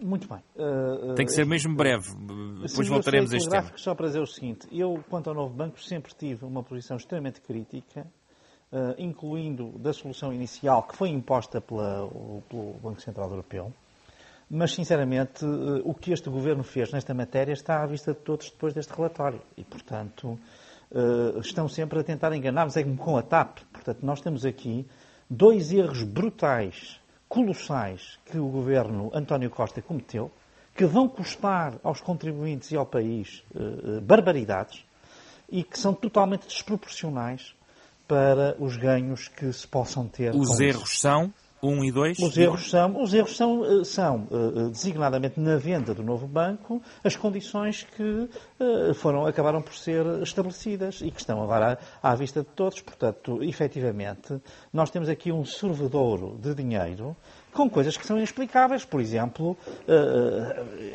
Muito 0.00 0.28
bem. 0.28 0.42
Uh, 0.54 1.14
Tem 1.14 1.24
que 1.24 1.32
ser 1.32 1.46
mesmo 1.46 1.74
breve, 1.74 2.14
depois 2.14 2.72
sim, 2.72 2.84
voltaremos 2.84 3.32
a 3.32 3.36
este 3.36 3.48
tema. 3.48 3.72
Só 3.76 3.94
para 3.94 4.08
dizer 4.08 4.20
o 4.20 4.26
seguinte, 4.26 4.68
eu, 4.70 5.02
quanto 5.08 5.30
ao 5.30 5.34
novo 5.34 5.54
banco, 5.54 5.80
sempre 5.80 6.12
tive 6.14 6.44
uma 6.44 6.62
posição 6.62 6.98
extremamente 6.98 7.40
crítica, 7.40 8.06
uh, 8.72 8.94
incluindo 8.98 9.70
da 9.78 9.94
solução 9.94 10.32
inicial 10.34 10.82
que 10.82 10.94
foi 10.96 11.08
imposta 11.08 11.62
pela, 11.62 12.06
pelo 12.46 12.74
Banco 12.74 13.00
Central 13.00 13.30
Europeu, 13.30 13.72
mas, 14.50 14.72
sinceramente, 14.72 15.44
uh, 15.44 15.82
o 15.84 15.94
que 15.94 16.12
este 16.12 16.30
Governo 16.30 16.62
fez 16.62 16.92
nesta 16.92 17.12
matéria 17.12 17.52
está 17.52 17.82
à 17.82 17.86
vista 17.86 18.12
de 18.12 18.20
todos 18.20 18.50
depois 18.50 18.72
deste 18.74 18.92
relatório. 18.92 19.40
E, 19.56 19.64
portanto, 19.64 20.38
estão 21.42 21.68
sempre 21.68 21.98
a 21.98 22.04
tentar 22.04 22.32
enganar-nos, 22.32 22.76
é 22.76 22.82
como 22.84 22.96
com 22.96 23.16
a 23.16 23.22
TAP. 23.22 23.58
Portanto, 23.72 24.06
nós 24.06 24.20
temos 24.20 24.44
aqui 24.44 24.86
dois 25.28 25.72
erros 25.72 26.04
brutais 26.04 27.00
colossais 27.28 28.18
que 28.26 28.38
o 28.38 28.48
governo 28.48 29.10
António 29.12 29.50
Costa 29.50 29.82
cometeu, 29.82 30.30
que 30.74 30.84
vão 30.84 31.08
custar 31.08 31.74
aos 31.82 32.00
contribuintes 32.00 32.70
e 32.70 32.76
ao 32.76 32.86
país 32.86 33.42
uh, 33.54 34.00
barbaridades 34.00 34.84
e 35.48 35.62
que 35.62 35.78
são 35.78 35.94
totalmente 35.94 36.46
desproporcionais 36.46 37.54
para 38.06 38.56
os 38.60 38.76
ganhos 38.76 39.28
que 39.28 39.52
se 39.52 39.66
possam 39.66 40.06
ter. 40.06 40.34
Os 40.34 40.60
erros 40.60 40.90
isso. 40.90 41.00
são 41.00 41.32
1 41.68 41.84
e 41.84 41.92
2? 41.92 42.18
Os 42.18 42.36
erros 42.36 42.70
são, 42.70 43.02
os 43.02 43.14
erros 43.14 43.36
são, 43.36 43.64
eh, 43.64 43.84
são 43.84 44.28
uh, 44.30 44.70
designadamente 44.70 45.40
na 45.40 45.56
venda 45.56 45.94
do 45.94 46.02
novo 46.02 46.26
banco, 46.26 46.82
as 47.02 47.16
condições 47.16 47.86
que 47.96 48.28
foram, 48.94 49.26
acabaram 49.26 49.60
por 49.60 49.74
ser 49.74 50.04
estabelecidas 50.22 51.00
e 51.02 51.10
que 51.10 51.20
estão 51.20 51.42
agora 51.42 51.78
à, 52.02 52.12
à 52.12 52.14
vista 52.14 52.40
de 52.40 52.48
todos. 52.48 52.80
Portanto, 52.80 53.42
efetivamente, 53.42 54.40
nós 54.72 54.90
temos 54.90 55.08
aqui 55.08 55.30
um 55.30 55.44
sorvedouro 55.44 56.38
de 56.40 56.54
dinheiro 56.54 57.16
com 57.52 57.68
coisas 57.70 57.96
que 57.96 58.06
são 58.06 58.16
inexplicáveis. 58.16 58.84
Por 58.84 59.00
exemplo, 59.00 59.56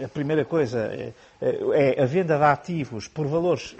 a 0.03 0.07
primeira 0.09 0.45
coisa 0.45 0.79
é, 0.79 1.13
é, 1.41 2.01
a 2.01 2.05
venda 2.05 2.37
de 2.37 2.43
ativos 2.43 3.07
por 3.07 3.27
valores 3.27 3.75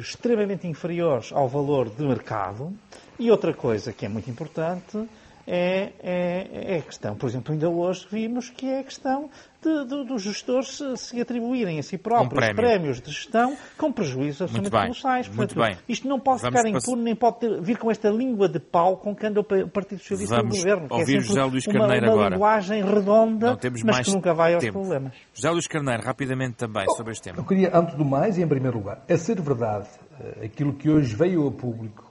extremamente 0.00 0.66
inferiores 0.66 1.32
ao 1.32 1.48
valor 1.48 1.90
de 1.90 2.02
mercado. 2.04 2.72
E 3.18 3.30
outra 3.30 3.54
coisa 3.54 3.92
que 3.92 4.04
é 4.04 4.08
muito 4.08 4.30
importante 4.30 5.06
é, 5.46 5.92
é, 6.00 6.74
é 6.74 6.78
a 6.78 6.82
questão, 6.82 7.14
por 7.14 7.28
exemplo, 7.28 7.52
ainda 7.52 7.68
hoje 7.68 8.06
vimos 8.10 8.50
que 8.50 8.66
é 8.66 8.80
a 8.80 8.84
questão 8.84 9.30
de, 9.62 9.84
de, 9.84 10.04
dos 10.04 10.22
gestores 10.22 10.76
se, 10.76 10.96
se, 10.96 11.20
atribuírem 11.20 11.78
a 11.78 11.82
si 11.82 11.98
próprios 11.98 12.50
um 12.50 12.54
prémios 12.54 13.00
de 13.00 13.10
gestão 13.10 13.56
com 13.76 13.92
prejuízos 13.92 14.42
absolutamente 14.42 14.82
colossais. 14.82 15.28
Portanto, 15.28 15.56
muito 15.56 15.74
bem. 15.74 15.84
Isto 15.88 16.08
não 16.08 16.20
pode 16.20 16.42
Vamos 16.42 16.60
ficar 16.60 16.68
impune, 16.68 17.02
nem 17.02 17.14
pode 17.16 17.40
ter, 17.40 17.60
vir 17.60 17.78
com 17.78 17.90
esta 17.90 18.08
língua 18.08 18.48
de 18.48 18.60
pau 18.60 18.96
com 18.96 19.14
que 19.14 19.26
anda 19.26 19.40
o 19.40 19.44
Partido 19.44 19.98
Socialista 19.98 20.36
Vamos 20.36 20.56
do 20.56 20.62
Governo. 20.62 20.88
Que 20.88 20.94
é 20.94 20.98
ouvir 20.98 21.16
é 21.16 21.20
José 21.20 21.44
Luís 21.44 21.66
uma, 21.66 21.78
Carneiro 21.78 22.06
uma 22.06 22.12
agora. 22.12 22.34
linguagem 22.34 22.84
redonda, 22.84 23.58
mas 23.84 24.00
que 24.00 24.14
nunca 24.14 24.34
vai 24.34 24.54
aos 24.54 24.64
tempo. 24.64 24.80
problemas. 24.80 25.12
José 25.32 25.50
Luís 25.50 25.66
Carneiro, 25.66 26.02
rapidamente 26.02 26.56
também 26.56 26.84
sobre 26.96 27.12
este 27.12 27.24
tema. 27.24 27.38
Eu 27.38 27.44
queria, 27.44 27.76
antes 27.76 27.96
do 27.96 28.04
mais, 28.04 28.38
e 28.38 28.42
em 28.42 28.48
primeiro 28.48 28.78
lugar, 28.78 29.02
a 29.08 29.16
ser 29.16 29.40
verdade 29.40 29.88
eh, 30.20 30.46
aquilo 30.46 30.74
que 30.74 30.90
hoje 30.90 31.14
veio 31.14 31.46
a 31.46 31.52
público 31.52 32.05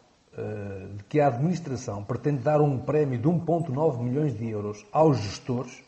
de 0.97 1.03
que 1.05 1.19
a 1.19 1.27
administração 1.27 2.03
pretende 2.03 2.43
dar 2.43 2.59
um 2.61 2.77
prémio 2.77 3.17
de 3.17 3.27
1,9 3.27 3.99
milhões 3.99 4.37
de 4.37 4.49
euros 4.49 4.85
aos 4.91 5.17
gestores, 5.17 5.83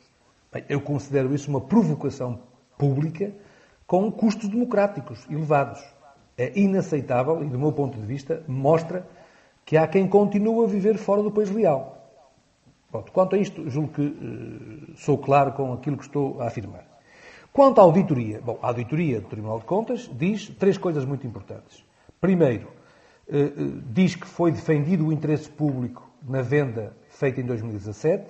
bem, 0.51 0.63
eu 0.69 0.79
considero 0.79 1.33
isso 1.33 1.49
uma 1.49 1.61
provocação 1.61 2.39
pública 2.77 3.33
com 3.85 4.11
custos 4.11 4.49
democráticos 4.49 5.25
elevados. 5.29 5.83
É 6.37 6.57
inaceitável 6.57 7.43
e, 7.43 7.47
do 7.47 7.57
meu 7.57 7.71
ponto 7.71 7.99
de 7.99 8.05
vista, 8.05 8.43
mostra 8.47 9.07
que 9.65 9.75
há 9.75 9.87
quem 9.87 10.07
continua 10.07 10.65
a 10.65 10.67
viver 10.67 10.97
fora 10.97 11.23
do 11.23 11.31
país 11.31 11.49
real. 11.49 11.97
Pronto, 12.91 13.11
quanto 13.11 13.35
a 13.35 13.39
isto, 13.39 13.69
julgo 13.69 13.91
que 13.91 14.01
uh, 14.01 14.97
sou 14.97 15.17
claro 15.17 15.51
com 15.53 15.73
aquilo 15.73 15.97
que 15.97 16.03
estou 16.03 16.41
a 16.41 16.47
afirmar. 16.47 16.85
Quanto 17.51 17.81
à 17.81 17.83
auditoria, 17.83 18.39
bom, 18.39 18.59
a 18.61 18.67
auditoria 18.67 19.19
do 19.19 19.27
Tribunal 19.27 19.59
de 19.59 19.65
Contas 19.65 20.09
diz 20.13 20.47
três 20.59 20.77
coisas 20.77 21.03
muito 21.05 21.25
importantes. 21.25 21.83
Primeiro, 22.21 22.67
eh, 22.67 22.69
eh, 22.69 22.76
diz 23.91 24.15
que 24.15 24.25
foi 24.25 24.51
defendido 24.51 25.07
o 25.07 25.11
interesse 25.11 25.49
público 25.49 26.09
na 26.27 26.41
venda 26.41 26.95
feita 27.09 27.41
em 27.41 27.45
2017, 27.45 28.25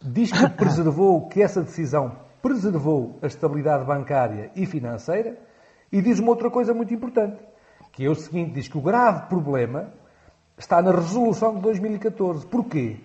diz 0.00 0.32
que 0.32 0.48
preservou, 0.56 1.28
que 1.28 1.42
essa 1.42 1.62
decisão 1.62 2.16
preservou 2.42 3.18
a 3.22 3.26
estabilidade 3.26 3.84
bancária 3.84 4.50
e 4.54 4.66
financeira, 4.66 5.38
e 5.92 6.02
diz 6.02 6.18
uma 6.18 6.30
outra 6.30 6.50
coisa 6.50 6.74
muito 6.74 6.92
importante, 6.92 7.42
que 7.92 8.04
é 8.04 8.10
o 8.10 8.14
seguinte, 8.14 8.52
diz 8.52 8.68
que 8.68 8.78
o 8.78 8.80
grave 8.80 9.28
problema 9.28 9.92
está 10.58 10.82
na 10.82 10.92
resolução 10.92 11.54
de 11.54 11.60
2014. 11.60 12.46
Porquê? 12.46 12.96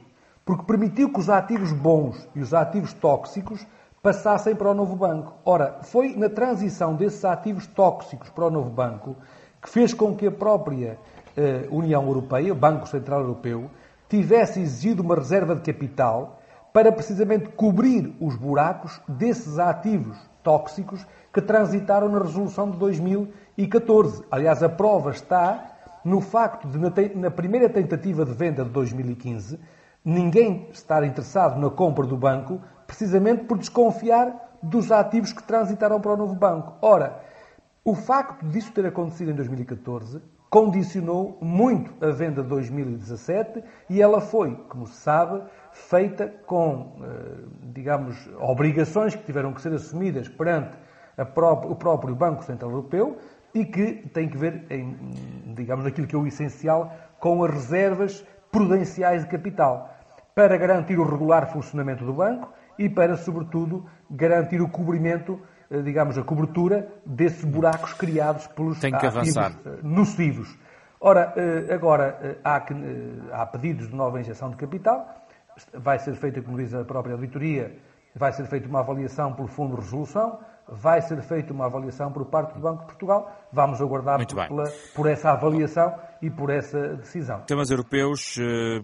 Porque 0.43 0.65
permitiu 0.65 1.11
que 1.11 1.19
os 1.19 1.29
ativos 1.29 1.71
bons 1.71 2.27
e 2.35 2.39
os 2.39 2.53
ativos 2.53 2.93
tóxicos 2.93 3.65
passassem 4.01 4.55
para 4.55 4.71
o 4.71 4.73
novo 4.73 4.95
banco. 4.95 5.35
Ora, 5.45 5.79
foi 5.83 6.15
na 6.15 6.29
transição 6.29 6.95
desses 6.95 7.23
ativos 7.25 7.67
tóxicos 7.67 8.29
para 8.29 8.45
o 8.45 8.49
novo 8.49 8.69
banco 8.69 9.15
que 9.61 9.69
fez 9.69 9.93
com 9.93 10.15
que 10.15 10.27
a 10.27 10.31
própria 10.31 10.97
eh, 11.35 11.67
União 11.69 12.05
Europeia, 12.05 12.51
o 12.51 12.55
Banco 12.55 12.87
Central 12.87 13.21
Europeu, 13.21 13.69
tivesse 14.07 14.59
exigido 14.59 15.03
uma 15.03 15.15
reserva 15.15 15.55
de 15.55 15.61
capital 15.61 16.39
para 16.73 16.91
precisamente 16.91 17.49
cobrir 17.49 18.15
os 18.19 18.35
buracos 18.35 19.01
desses 19.07 19.59
ativos 19.59 20.17
tóxicos 20.43 21.05
que 21.33 21.41
transitaram 21.41 22.09
na 22.09 22.19
resolução 22.19 22.69
de 22.71 22.77
2014. 22.77 24.23
Aliás, 24.31 24.63
a 24.63 24.69
prova 24.69 25.11
está 25.11 25.77
no 26.03 26.21
facto 26.21 26.67
de, 26.67 27.15
na 27.15 27.29
primeira 27.29 27.69
tentativa 27.69 28.25
de 28.25 28.31
venda 28.31 28.63
de 28.63 28.69
2015, 28.69 29.59
ninguém 30.03 30.67
estar 30.71 31.03
interessado 31.03 31.59
na 31.59 31.69
compra 31.69 32.05
do 32.05 32.15
banco 32.15 32.61
precisamente 32.87 33.43
por 33.43 33.57
desconfiar 33.57 34.57
dos 34.63 34.91
ativos 34.91 35.31
que 35.31 35.43
transitaram 35.43 36.01
para 36.01 36.13
o 36.13 36.17
novo 36.17 36.33
banco. 36.33 36.73
Ora, 36.81 37.19
o 37.83 37.95
facto 37.95 38.45
disso 38.48 38.71
ter 38.74 38.86
acontecido 38.86 39.31
em 39.31 39.36
2014 39.36 40.21
condicionou 40.50 41.38
muito 41.41 41.93
a 42.03 42.12
venda 42.12 42.41
de 42.41 42.50
2017 42.50 43.63
e 43.89 44.01
ela 44.01 44.19
foi, 44.19 44.55
como 44.67 44.88
se 44.88 44.98
sabe, 44.98 45.43
feita 45.71 46.27
com, 46.45 46.98
eh, 47.03 47.45
digamos, 47.71 48.29
obrigações 48.39 49.15
que 49.15 49.24
tiveram 49.24 49.53
que 49.53 49.62
ser 49.62 49.74
assumidas 49.74 50.27
perante 50.27 50.75
o 51.17 51.75
próprio 51.75 52.15
Banco 52.15 52.43
Central 52.43 52.71
Europeu 52.71 53.17
e 53.53 53.65
que 53.65 54.07
tem 54.09 54.27
que 54.27 54.38
ver, 54.38 54.65
em, 54.69 54.95
digamos, 55.55 55.86
aquilo 55.86 56.07
que 56.07 56.15
é 56.15 56.19
o 56.19 56.25
essencial, 56.25 56.93
com 57.19 57.43
as 57.43 57.51
reservas 57.51 58.25
prudenciais 58.51 59.24
de 59.24 59.29
capital, 59.29 59.94
para 60.33 60.57
garantir 60.57 60.98
o 60.98 61.03
regular 61.03 61.51
funcionamento 61.51 62.05
do 62.05 62.13
banco 62.13 62.51
e 62.77 62.89
para, 62.89 63.18
sobretudo, 63.18 63.85
garantir 64.09 64.61
o 64.61 64.70
cobrimento 64.70 65.39
digamos, 65.70 66.18
a 66.18 66.24
cobertura 66.24 66.88
desses 67.05 67.44
buracos 67.44 67.94
criados 67.94 68.48
pelos 68.48 68.79
Tem. 68.79 68.92
Eh, 69.66 69.79
nocivos. 69.84 70.58
Ora, 71.00 71.34
eh, 71.36 71.74
agora 71.74 72.40
há, 72.44 72.60
que, 72.60 72.74
há 73.32 73.46
pedidos 73.46 73.88
de 73.88 73.96
nova 73.96 74.20
injeção 74.20 74.50
de 74.50 74.58
capital, 74.58 75.25
vai 75.74 76.00
ser 76.00 76.16
feita, 76.16 76.42
como 76.42 76.58
diz 76.58 76.74
a 76.74 76.84
própria 76.84 77.14
auditoria, 77.14 77.77
vai 78.20 78.34
ser 78.34 78.46
feita 78.48 78.68
uma 78.68 78.82
avaliação 78.82 79.34
pelo 79.34 79.48
Fundo 79.48 79.77
de 79.77 79.82
Resolução, 79.84 80.38
vai 80.68 81.01
ser 81.01 81.22
feita 81.22 81.53
uma 81.53 81.68
avaliação 81.68 82.12
por 82.12 82.25
parte 82.25 82.53
do 82.53 82.60
Banco 82.60 82.82
de 82.82 82.86
Portugal. 82.88 83.32
Vamos 83.51 83.82
aguardar 83.82 84.18
por, 84.27 84.48
pela, 84.48 84.64
por, 84.94 85.08
essa 85.08 85.32
avaliação 85.32 85.96
e 86.22 86.29
por 86.29 86.50
essa 86.50 86.98
decisão. 86.98 87.40
Temas 87.48 87.72
europeus, 87.72 88.36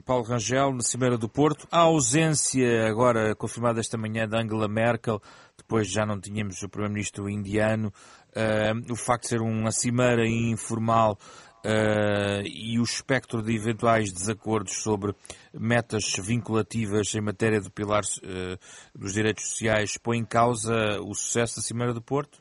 Paulo 0.05 0.23
Rangel, 0.23 0.73
na 0.73 0.81
Cimeira 0.81 1.17
do 1.17 1.27
Porto. 1.27 1.67
A 1.69 1.81
ausência, 1.81 2.87
agora 2.87 3.35
confirmada 3.35 3.81
esta 3.81 3.97
manhã, 3.97 4.25
de 4.25 4.37
Angela 4.37 4.69
Merkel 4.69 5.19
depois 5.57 5.91
já 5.91 6.05
não 6.05 6.19
tínhamos 6.19 6.61
o 6.61 6.69
Primeiro-Ministro 6.69 7.29
indiano, 7.29 7.91
uh, 8.35 8.91
o 8.91 8.95
facto 8.95 9.23
de 9.23 9.29
ser 9.29 9.41
uma 9.41 9.71
cimeira 9.71 10.27
informal 10.27 11.17
uh, 11.65 12.45
e 12.45 12.79
o 12.79 12.83
espectro 12.83 13.41
de 13.41 13.55
eventuais 13.55 14.11
desacordos 14.11 14.81
sobre 14.83 15.13
metas 15.53 16.13
vinculativas 16.23 17.13
em 17.15 17.21
matéria 17.21 17.59
do 17.59 17.71
pilar 17.71 18.03
uh, 18.03 18.57
dos 18.97 19.13
direitos 19.13 19.49
sociais 19.49 19.97
põe 19.97 20.17
em 20.19 20.25
causa 20.25 20.99
o 21.01 21.13
sucesso 21.13 21.57
da 21.57 21.61
Cimeira 21.61 21.93
do 21.93 22.01
Porto? 22.01 22.39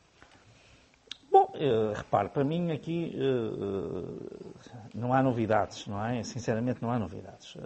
Bom, 1.30 1.50
uh, 1.54 1.94
repare, 1.94 2.28
para 2.28 2.44
mim 2.44 2.70
aqui 2.70 3.16
não 4.94 5.12
há 5.12 5.22
novidades, 5.22 5.86
não 5.86 6.04
é? 6.04 6.22
Sinceramente 6.22 6.82
não 6.82 6.90
há 6.90 6.98
novidades. 6.98 7.56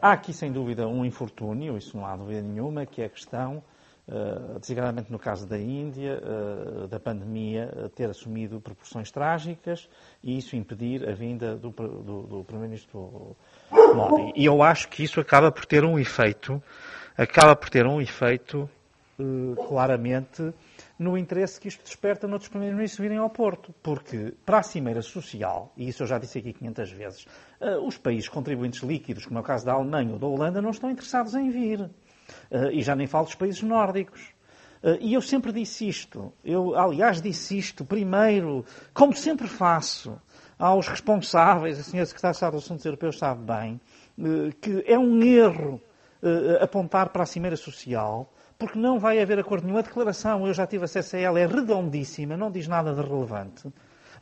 Há 0.00 0.12
aqui 0.12 0.32
sem 0.32 0.52
dúvida 0.52 0.86
um 0.86 1.04
infortúnio, 1.04 1.76
isso 1.76 1.96
não 1.96 2.06
há 2.06 2.16
dúvida 2.16 2.42
nenhuma, 2.42 2.86
que 2.86 3.02
é 3.02 3.06
a 3.06 3.10
questão 3.10 3.62
Uh, 4.08 4.60
designadamente 4.60 5.10
no 5.10 5.18
caso 5.18 5.48
da 5.48 5.58
Índia, 5.58 6.22
uh, 6.22 6.86
da 6.86 7.00
pandemia, 7.00 7.72
uh, 7.74 7.88
ter 7.88 8.08
assumido 8.08 8.60
proporções 8.60 9.10
trágicas 9.10 9.88
e 10.22 10.38
isso 10.38 10.54
impedir 10.54 11.08
a 11.08 11.12
vinda 11.12 11.56
do, 11.56 11.70
do, 11.70 12.22
do 12.22 12.44
Primeiro-Ministro 12.44 13.36
Modi. 13.68 14.32
E 14.36 14.44
eu 14.44 14.62
acho 14.62 14.88
que 14.90 15.02
isso 15.02 15.18
acaba 15.18 15.50
por 15.50 15.66
ter 15.66 15.84
um 15.84 15.98
efeito, 15.98 16.62
acaba 17.18 17.56
por 17.56 17.68
ter 17.68 17.84
um 17.84 18.00
efeito 18.00 18.70
claramente 19.66 20.52
no 20.96 21.18
interesse 21.18 21.58
que 21.58 21.66
isto 21.66 21.82
desperta 21.82 22.28
noutros 22.28 22.48
Primeiros-Ministros 22.48 23.00
virem 23.00 23.18
ao 23.18 23.30
Porto. 23.30 23.74
Porque 23.82 24.34
para 24.44 24.58
a 24.58 24.62
Cimeira 24.62 25.02
Social, 25.02 25.72
e 25.76 25.88
isso 25.88 26.04
eu 26.04 26.06
já 26.06 26.18
disse 26.18 26.38
aqui 26.38 26.52
500 26.52 26.92
vezes, 26.92 27.26
os 27.84 27.98
países 27.98 28.28
contribuintes 28.28 28.82
líquidos, 28.82 29.26
como 29.26 29.38
é 29.38 29.40
o 29.40 29.44
caso 29.44 29.64
da 29.64 29.72
Alemanha 29.72 30.12
ou 30.12 30.18
da 30.18 30.26
Holanda, 30.26 30.62
não 30.62 30.70
estão 30.70 30.90
interessados 30.90 31.34
em 31.34 31.50
vir. 31.50 31.90
Uh, 32.50 32.70
e 32.72 32.82
já 32.82 32.94
nem 32.94 33.06
falo 33.06 33.24
dos 33.24 33.34
países 33.34 33.62
nórdicos. 33.62 34.20
Uh, 34.82 34.98
e 35.00 35.14
eu 35.14 35.22
sempre 35.22 35.52
disse 35.52 35.88
isto. 35.88 36.32
Eu, 36.44 36.76
aliás, 36.76 37.20
disse 37.20 37.58
isto 37.58 37.84
primeiro, 37.84 38.64
como 38.92 39.14
sempre 39.14 39.48
faço, 39.48 40.20
aos 40.58 40.88
responsáveis, 40.88 41.78
a 41.78 41.82
senhora 41.82 42.06
Secretária 42.06 42.50
de 42.50 42.56
Assuntos 42.56 42.84
Europeus 42.84 43.18
sabe 43.18 43.42
bem, 43.44 43.80
uh, 44.18 44.54
que 44.60 44.84
é 44.86 44.98
um 44.98 45.22
erro 45.22 45.80
apontar 46.60 47.10
para 47.10 47.22
a 47.22 47.26
Cimeira 47.26 47.56
Social, 47.56 48.32
porque 48.58 48.78
não 48.78 48.98
vai 48.98 49.20
haver 49.20 49.38
acordo 49.38 49.64
nenhum. 49.64 49.78
A 49.78 49.82
declaração, 49.82 50.44
eu 50.46 50.52
já 50.52 50.66
tive 50.66 50.84
acesso 50.84 51.14
a 51.14 51.18
ela, 51.20 51.38
é 51.38 51.46
redondíssima, 51.46 52.36
não 52.36 52.50
diz 52.50 52.66
nada 52.66 52.92
de 52.92 53.00
relevante. 53.00 53.70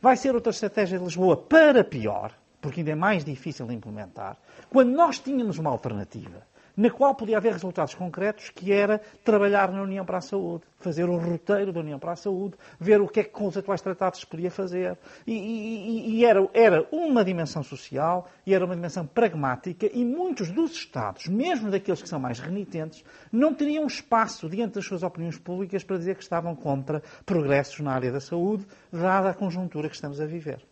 Vai 0.01 0.17
ser 0.17 0.35
outra 0.35 0.51
estratégia 0.51 0.99
de 0.99 1.03
Lisboa 1.03 1.37
para 1.37 1.83
pior, 1.83 2.31
porque 2.61 2.81
ainda 2.81 2.91
é 2.91 2.95
mais 2.95 3.23
difícil 3.23 3.65
de 3.65 3.73
implementar. 3.73 4.37
Quando 4.69 4.91
nós 4.91 5.19
tínhamos 5.19 5.57
uma 5.57 5.69
alternativa, 5.69 6.45
na 6.75 6.89
qual 6.89 7.15
podia 7.15 7.37
haver 7.37 7.53
resultados 7.53 7.93
concretos, 7.93 8.49
que 8.49 8.71
era 8.71 9.01
trabalhar 9.23 9.71
na 9.71 9.81
União 9.81 10.05
para 10.05 10.17
a 10.17 10.21
Saúde, 10.21 10.63
fazer 10.79 11.05
o 11.09 11.17
roteiro 11.17 11.71
da 11.71 11.79
União 11.79 11.97
para 11.97 12.11
a 12.11 12.15
Saúde, 12.15 12.55
ver 12.79 13.01
o 13.01 13.07
que 13.07 13.21
é 13.21 13.23
que 13.23 13.29
com 13.29 13.47
os 13.47 13.57
atuais 13.57 13.81
tratados 13.81 14.19
se 14.19 14.27
podia 14.27 14.51
fazer. 14.51 14.97
E, 15.25 15.33
e, 15.33 16.15
e 16.17 16.25
era, 16.25 16.47
era 16.53 16.87
uma 16.91 17.23
dimensão 17.23 17.63
social 17.63 18.29
e 18.45 18.53
era 18.53 18.65
uma 18.65 18.75
dimensão 18.75 19.05
pragmática 19.05 19.89
e 19.91 20.03
muitos 20.03 20.51
dos 20.51 20.71
Estados, 20.71 21.27
mesmo 21.27 21.71
daqueles 21.71 22.01
que 22.01 22.09
são 22.09 22.19
mais 22.19 22.39
renitentes, 22.39 23.03
não 23.31 23.53
teriam 23.53 23.85
espaço 23.87 24.49
diante 24.49 24.75
das 24.75 24.85
suas 24.85 25.03
opiniões 25.03 25.37
públicas 25.37 25.83
para 25.83 25.97
dizer 25.97 26.15
que 26.15 26.23
estavam 26.23 26.55
contra 26.55 27.01
progressos 27.25 27.79
na 27.79 27.93
área 27.93 28.11
da 28.11 28.19
saúde, 28.19 28.65
dada 28.91 29.29
a 29.29 29.33
conjuntura 29.33 29.89
que 29.89 29.95
estamos 29.95 30.19
a 30.19 30.25
viver. 30.25 30.65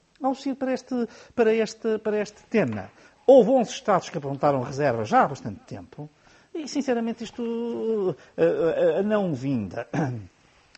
Ir 0.46 0.56
para 0.56 0.74
este, 0.74 1.08
para 1.36 1.54
este, 1.54 2.00
para 2.00 2.22
este 2.22 2.46
tema, 2.46 2.90
Houve 3.26 3.52
11 3.52 3.72
Estados 3.72 4.10
que 4.10 4.18
apontaram 4.18 4.62
reservas 4.62 5.08
já 5.08 5.24
há 5.24 5.28
bastante 5.28 5.60
tempo. 5.62 6.10
E, 6.54 6.68
sinceramente, 6.68 7.24
isto, 7.24 8.16
a, 8.38 8.98
a, 8.98 9.00
a 9.00 9.04
não 9.04 9.34
vinda 9.34 9.88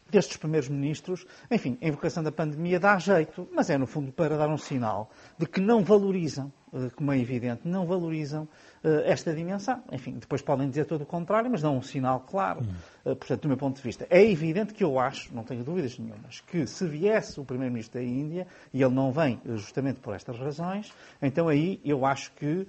destes 0.10 0.38
primeiros 0.38 0.70
ministros, 0.70 1.26
enfim, 1.50 1.78
a 1.82 1.88
invocação 1.88 2.24
da 2.24 2.32
pandemia 2.32 2.80
dá 2.80 2.98
jeito, 3.00 3.48
mas 3.52 3.70
é, 3.70 3.78
no 3.78 3.88
fundo, 3.88 4.12
para 4.12 4.38
dar 4.38 4.50
um 4.50 4.58
sinal 4.58 5.10
de 5.38 5.48
que 5.48 5.60
não 5.60 5.84
valorizam, 5.84 6.52
eh, 6.74 6.90
como 6.96 7.12
é 7.12 7.20
evidente, 7.20 7.62
não 7.66 7.88
valorizam 7.88 8.48
eh, 8.84 9.04
esta 9.06 9.34
dimensão. 9.34 9.84
Enfim, 9.92 10.18
depois 10.20 10.44
podem 10.44 10.70
dizer 10.70 10.86
todo 10.86 11.02
o 11.02 11.06
contrário, 11.06 11.50
mas 11.50 11.62
dão 11.62 11.78
um 11.78 11.82
sinal 11.82 12.20
claro. 12.20 12.62
Hum. 12.62 13.16
Portanto, 13.16 13.42
do 13.42 13.48
meu 13.48 13.58
ponto 13.58 13.78
de 13.78 13.82
vista, 13.82 14.06
é 14.10 14.24
evidente 14.24 14.74
que 14.74 14.84
eu 14.84 15.00
acho, 15.00 15.34
não 15.34 15.44
tenho 15.44 15.64
dúvidas 15.64 15.98
nenhumas, 15.98 16.42
que 16.42 16.66
se 16.66 16.88
viesse 16.88 17.40
o 17.40 17.46
Primeiro-Ministro 17.46 18.00
da 18.00 18.06
Índia, 18.06 18.48
e 18.74 18.82
ele 18.82 18.94
não 18.94 19.12
vem 19.12 19.40
justamente 19.56 20.00
por 20.00 20.16
estas 20.16 20.38
razões, 20.40 20.92
então 21.22 21.48
aí 21.48 21.80
eu 21.86 22.04
acho 22.04 22.32
que 22.34 22.68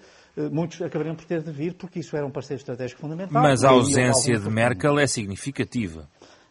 muitos 0.53 0.83
acabariam 0.83 1.14
por 1.14 1.25
ter 1.25 1.42
de 1.42 1.51
vir, 1.51 1.72
porque 1.72 2.01
isso 2.01 2.14
era 2.14 2.27
um 2.27 2.31
parceiro 2.31 2.61
estratégico 2.61 3.01
fundamental. 3.01 3.42
Mas 3.42 3.64
a 3.64 3.70
ausência 3.70 4.38
de 4.38 4.51
Merkel 4.51 4.99
é 4.99 5.07
significativa. 5.07 6.07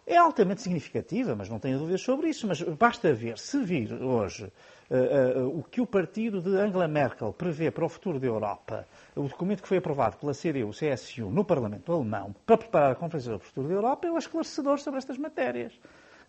É 0.08 0.18
altamente 0.18 0.62
significativa, 0.62 1.36
mas 1.36 1.50
não 1.50 1.58
tenho 1.58 1.80
dúvidas 1.80 2.02
sobre 2.02 2.30
isso. 2.30 2.46
Mas 2.48 2.62
basta 2.62 3.12
ver, 3.12 3.40
se 3.40 3.58
vir 3.64 3.92
hoje 3.92 4.52
uh, 4.90 5.48
uh, 5.48 5.60
o 5.60 5.64
que 5.64 5.82
o 5.82 5.88
partido 5.88 6.40
de 6.42 6.50
Angela 6.50 6.88
Merkel 6.88 7.34
prevê 7.34 7.72
para 7.72 7.86
o 7.86 7.90
futuro 7.90 8.20
da 8.20 8.28
Europa, 8.28 8.86
o 9.16 9.24
documento 9.24 9.64
que 9.64 9.68
foi 9.68 9.78
aprovado 9.78 10.18
pela 10.18 10.32
CDU-CSU 10.32 11.32
no 11.32 11.44
Parlamento 11.44 11.92
Alemão 11.92 12.36
para 12.46 12.58
preparar 12.58 12.92
a 12.92 12.96
Conferência 12.96 13.32
sobre 13.32 13.46
o 13.46 13.48
Futuro 13.48 13.68
da 13.68 13.74
Europa, 13.74 14.08
é 14.08 14.16
esclarecedor 14.16 14.80
sobre 14.80 15.00
estas 15.00 15.18
matérias. 15.18 15.74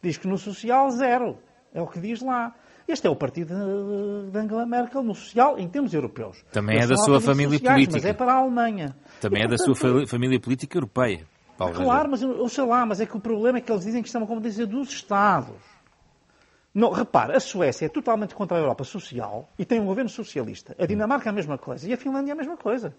Diz 0.03 0.17
que 0.17 0.27
no 0.27 0.39
social, 0.39 0.91
zero. 0.91 1.39
É 1.75 1.83
o 1.83 1.87
que 1.87 2.01
diz 2.01 2.23
lá. 2.23 2.55
Este 2.89 3.07
é 3.07 3.11
o 3.11 3.17
partido 3.17 3.53
de 4.31 4.39
Angela 4.39 4.65
Merkel 4.65 5.03
no 5.03 5.15
social 5.15 5.59
em 5.59 5.69
termos 5.69 5.93
europeus. 5.93 6.43
Também 6.53 6.79
é 6.79 6.87
da 6.87 6.97
sua 6.97 7.21
família 7.21 7.59
sociais, 7.59 7.75
política. 7.75 7.99
Mas 7.99 8.05
é 8.07 8.13
para 8.15 8.33
a 8.33 8.37
Alemanha. 8.37 8.97
Também 9.21 9.43
e, 9.43 9.45
é 9.45 9.49
portanto, 9.49 9.69
da 9.69 9.75
sua 9.75 10.07
família 10.07 10.41
política 10.41 10.79
europeia. 10.79 11.27
Paulo 11.57 11.75
claro, 11.75 12.11
mas 12.11 12.23
eu 12.23 12.49
sei 12.49 12.65
lá, 12.65 12.85
mas 12.85 13.01
é 13.01 13.07
que 13.07 13.17
o 13.17 13.21
problema 13.21 13.59
é 13.59 13.61
que 13.61 13.71
eles 13.71 13.85
dizem 13.85 14.03
que 14.03 14.09
isto 14.09 14.17
é 14.17 14.19
uma 14.19 14.27
competência 14.27 14.67
dos 14.67 14.91
Estados. 14.91 15.57
Não, 16.77 16.93
repare, 16.93 17.35
a 17.35 17.41
Suécia 17.41 17.87
é 17.87 17.89
totalmente 17.89 18.35
contra 18.35 18.59
a 18.59 18.61
Europa 18.61 18.85
social 18.85 19.49
e 19.59 19.65
tem 19.65 19.81
um 19.81 19.87
governo 19.87 20.11
socialista. 20.11 20.77
A 20.79 20.85
Dinamarca 20.85 21.27
é 21.27 21.31
a 21.31 21.33
mesma 21.33 21.57
coisa 21.57 21.89
e 21.89 21.93
a 21.95 21.97
Finlândia 21.97 22.33
é 22.33 22.35
a 22.35 22.37
mesma 22.37 22.55
coisa. 22.55 22.95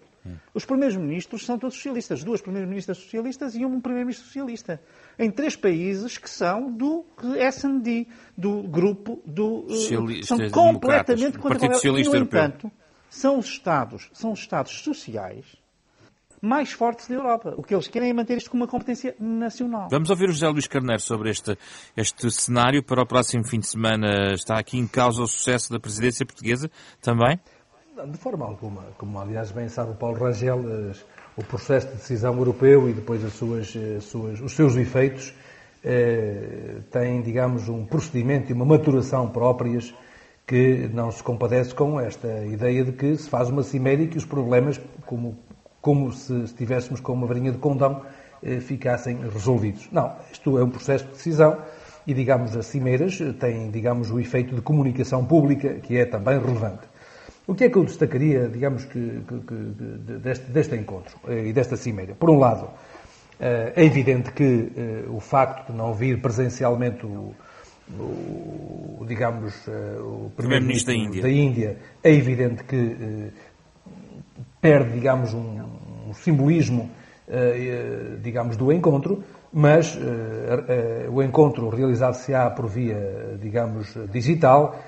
Os 0.52 0.64
primeiros 0.64 0.96
ministros 0.96 1.46
são 1.46 1.56
todos 1.56 1.76
socialistas. 1.76 2.24
Duas 2.24 2.40
primeiras 2.40 2.68
ministras 2.68 2.98
socialistas 2.98 3.54
e 3.54 3.64
um 3.64 3.80
primeiro-ministro 3.80 4.26
socialista. 4.26 4.82
Em 5.16 5.30
três 5.30 5.54
países 5.54 6.18
que 6.18 6.28
são 6.28 6.72
do 6.72 7.06
S&D, 7.38 8.08
do 8.36 8.64
grupo 8.64 9.22
do... 9.24 9.66
Eh, 9.70 10.22
são 10.24 10.50
completamente 10.50 11.38
contra 11.38 11.68
a 11.68 11.78
Europa. 11.78 12.10
No 12.10 12.16
entanto, 12.16 12.72
são 13.08 13.38
os 13.38 13.46
Estados, 13.46 14.10
são 14.12 14.32
os 14.32 14.40
Estados 14.40 14.72
sociais 14.72 15.46
mais 16.40 16.72
fortes 16.72 17.08
da 17.08 17.14
Europa. 17.14 17.54
O 17.56 17.62
que 17.62 17.74
eles 17.74 17.88
querem 17.88 18.10
é 18.10 18.12
manter 18.12 18.36
isto 18.36 18.50
como 18.50 18.62
uma 18.62 18.70
competência 18.70 19.14
nacional. 19.18 19.88
Vamos 19.90 20.10
ouvir 20.10 20.28
o 20.28 20.32
José 20.32 20.48
Luís 20.48 20.66
Carneiro 20.66 21.02
sobre 21.02 21.30
este, 21.30 21.56
este 21.96 22.30
cenário 22.30 22.82
para 22.82 23.02
o 23.02 23.06
próximo 23.06 23.44
fim 23.44 23.58
de 23.58 23.66
semana. 23.66 24.32
Está 24.32 24.58
aqui 24.58 24.78
em 24.78 24.86
causa 24.86 25.22
o 25.22 25.26
sucesso 25.26 25.72
da 25.72 25.80
presidência 25.80 26.24
portuguesa 26.24 26.70
também? 27.00 27.38
De 28.10 28.18
forma 28.18 28.44
alguma. 28.44 28.82
Como, 28.96 29.18
aliás, 29.18 29.50
bem 29.50 29.68
sabe 29.68 29.92
o 29.92 29.94
Paulo 29.94 30.18
Rangel, 30.18 30.60
o 31.36 31.44
processo 31.44 31.88
de 31.88 31.94
decisão 31.94 32.36
europeu 32.36 32.88
e 32.88 32.92
depois 32.92 33.24
as 33.24 33.32
suas, 33.32 33.74
as 33.96 34.04
suas, 34.04 34.40
os 34.40 34.52
seus 34.52 34.76
efeitos 34.76 35.34
eh, 35.84 36.80
têm, 36.90 37.22
digamos, 37.22 37.68
um 37.68 37.84
procedimento 37.84 38.50
e 38.50 38.52
uma 38.52 38.64
maturação 38.64 39.28
próprias 39.28 39.94
que 40.46 40.88
não 40.92 41.10
se 41.10 41.22
compadece 41.22 41.74
com 41.74 42.00
esta 42.00 42.46
ideia 42.46 42.84
de 42.84 42.92
que 42.92 43.14
se 43.16 43.28
faz 43.28 43.50
uma 43.50 43.62
cimeira 43.62 44.02
e 44.02 44.08
que 44.08 44.16
os 44.16 44.24
problemas, 44.24 44.80
como 45.04 45.38
como 45.80 46.12
se 46.12 46.34
estivéssemos 46.42 47.00
com 47.00 47.12
uma 47.12 47.26
varinha 47.26 47.52
de 47.52 47.58
condão, 47.58 48.02
eh, 48.42 48.60
ficassem 48.60 49.18
resolvidos. 49.28 49.88
Não, 49.90 50.14
isto 50.32 50.58
é 50.58 50.62
um 50.62 50.70
processo 50.70 51.04
de 51.06 51.12
decisão 51.12 51.58
e, 52.06 52.14
digamos, 52.14 52.56
as 52.56 52.66
cimeiras 52.66 53.18
têm, 53.38 53.70
digamos, 53.70 54.10
o 54.10 54.20
efeito 54.20 54.54
de 54.54 54.60
comunicação 54.60 55.24
pública, 55.24 55.74
que 55.74 55.96
é 55.96 56.06
também 56.06 56.38
relevante. 56.38 56.86
O 57.46 57.54
que 57.54 57.64
é 57.64 57.70
que 57.70 57.76
eu 57.76 57.84
destacaria, 57.84 58.48
digamos, 58.48 58.84
que, 58.84 59.22
que, 59.26 59.40
que 59.40 59.54
deste, 60.20 60.44
deste, 60.50 60.76
encontro 60.76 61.16
eh, 61.26 61.48
e 61.48 61.52
desta 61.52 61.76
cimeira? 61.76 62.14
Por 62.14 62.30
um 62.30 62.38
lado, 62.38 62.68
eh, 63.40 63.72
é 63.74 63.84
evidente 63.84 64.32
que 64.32 64.70
o 65.08 65.20
facto 65.20 65.72
de 65.72 65.76
não 65.76 65.92
vir 65.92 66.20
presencialmente 66.20 67.06
o, 67.06 67.34
o 67.98 69.04
digamos, 69.06 69.66
o 69.66 70.30
primeiro-ministro 70.36 70.94
da, 70.94 71.22
da 71.22 71.30
Índia, 71.30 71.78
é 72.02 72.12
evidente 72.12 72.62
que 72.64 73.32
perde, 74.60 74.92
digamos, 74.92 75.34
um, 75.34 75.60
um 76.08 76.14
simbolismo, 76.14 76.90
uh, 77.28 78.18
digamos, 78.20 78.56
do 78.56 78.72
encontro, 78.72 79.22
mas 79.52 79.94
uh, 79.94 81.10
o 81.10 81.22
encontro 81.22 81.68
realizado-se-á 81.68 82.50
por 82.50 82.66
via, 82.66 83.38
digamos, 83.40 83.94
digital 84.10 84.78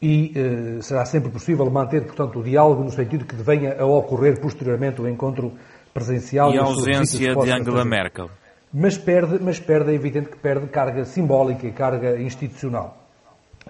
e 0.00 0.34
será 0.82 1.04
sempre 1.04 1.30
possível 1.30 1.70
manter, 1.70 2.04
portanto, 2.04 2.40
o 2.40 2.42
diálogo 2.42 2.82
no 2.82 2.90
sentido 2.90 3.24
que 3.24 3.36
venha 3.36 3.80
a 3.80 3.86
ocorrer 3.86 4.40
posteriormente 4.40 5.00
o 5.00 5.08
encontro 5.08 5.52
presencial. 5.94 6.52
E 6.52 6.58
a 6.58 6.62
ausência 6.62 7.36
de 7.36 7.52
Angela 7.52 7.84
Merkel. 7.84 8.28
Mas 8.74 8.98
perde, 8.98 9.38
mas 9.40 9.60
perde, 9.60 9.92
é 9.92 9.94
evidente 9.94 10.30
que 10.30 10.38
perde 10.38 10.66
carga 10.66 11.04
simbólica 11.04 11.66
e 11.66 11.72
carga 11.72 12.20
institucional. 12.20 12.96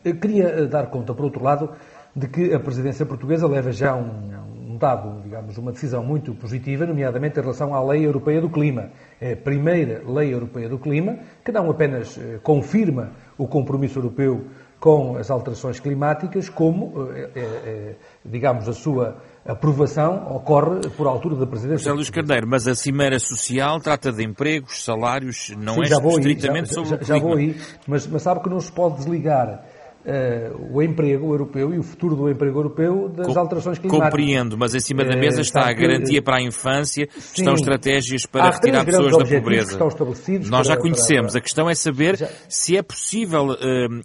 Eu 0.04 0.16
queria 0.16 0.66
dar 0.66 0.86
conta, 0.86 1.12
por 1.12 1.24
outro 1.24 1.42
lado, 1.42 1.70
de 2.14 2.28
que 2.28 2.54
a 2.54 2.60
presidência 2.60 3.04
portuguesa 3.04 3.46
leva 3.46 3.72
já 3.72 3.94
um, 3.94 4.30
dado, 4.82 5.22
digamos, 5.22 5.56
uma 5.56 5.70
decisão 5.70 6.02
muito 6.02 6.34
positiva, 6.34 6.84
nomeadamente 6.84 7.38
em 7.38 7.42
relação 7.42 7.72
à 7.72 7.82
Lei 7.82 8.04
Europeia 8.04 8.40
do 8.40 8.50
Clima. 8.50 8.90
É 9.20 9.34
a 9.34 9.36
primeira 9.36 10.02
Lei 10.04 10.34
Europeia 10.34 10.68
do 10.68 10.76
Clima 10.76 11.18
que 11.44 11.52
não 11.52 11.70
apenas 11.70 12.18
eh, 12.18 12.40
confirma 12.42 13.12
o 13.38 13.46
compromisso 13.46 14.00
europeu 14.00 14.44
com 14.80 15.16
as 15.16 15.30
alterações 15.30 15.78
climáticas, 15.78 16.48
como, 16.48 17.08
eh, 17.14 17.30
eh, 17.36 17.94
digamos, 18.24 18.68
a 18.68 18.72
sua 18.72 19.16
aprovação 19.46 20.34
ocorre 20.34 20.88
por 20.96 21.06
altura 21.06 21.36
da 21.36 21.46
presidência. 21.46 21.84
José 21.84 21.92
Luís 21.92 22.10
Carneiro, 22.10 22.48
mas 22.48 22.66
a 22.66 22.74
Cimeira 22.74 23.20
Social 23.20 23.80
trata 23.80 24.12
de 24.12 24.24
empregos, 24.24 24.84
salários, 24.84 25.50
não 25.56 25.74
Sim, 25.74 25.82
é 25.82 26.08
estritamente 26.08 26.70
já, 26.70 26.74
sobre 26.74 27.04
já, 27.04 27.16
o 27.16 27.20
clima. 27.20 27.20
Já 27.20 27.20
vou 27.20 27.36
aí, 27.36 27.56
mas, 27.86 28.06
mas 28.08 28.22
sabe 28.22 28.40
que 28.40 28.50
não 28.50 28.58
se 28.58 28.72
pode 28.72 28.96
desligar 28.96 29.62
uh, 30.04 30.74
o 30.76 30.82
emprego 30.82 31.32
europeu 31.32 31.72
e 31.74 31.78
o 31.78 31.82
futuro 31.82 32.16
do 32.16 32.30
emprego 32.30 32.58
europeu 32.58 33.08
das 33.08 33.26
Com, 33.26 33.38
alterações 33.38 33.78
climáticas. 33.78 34.10
Compreendo, 34.10 34.58
mas 34.58 34.74
em 34.74 34.80
cima 34.80 35.04
da 35.04 35.16
mesa 35.16 35.38
uh, 35.38 35.42
está 35.42 35.68
a 35.68 35.72
garantia 35.72 36.22
para 36.22 36.38
a 36.38 36.42
infância, 36.42 37.08
sim, 37.12 37.42
estão 37.42 37.54
estratégias 37.54 38.26
para 38.26 38.50
retirar 38.50 38.84
pessoas 38.84 39.16
da 39.16 39.24
pobreza. 39.24 39.78
Nós 40.48 40.66
já 40.66 40.76
conhecemos, 40.76 41.32
para, 41.32 41.32
para... 41.32 41.38
a 41.38 41.42
questão 41.42 41.70
é 41.70 41.74
saber 41.74 42.16
já... 42.16 42.28
se 42.48 42.76
é 42.76 42.82
possível 42.82 43.50
uh, 43.50 43.56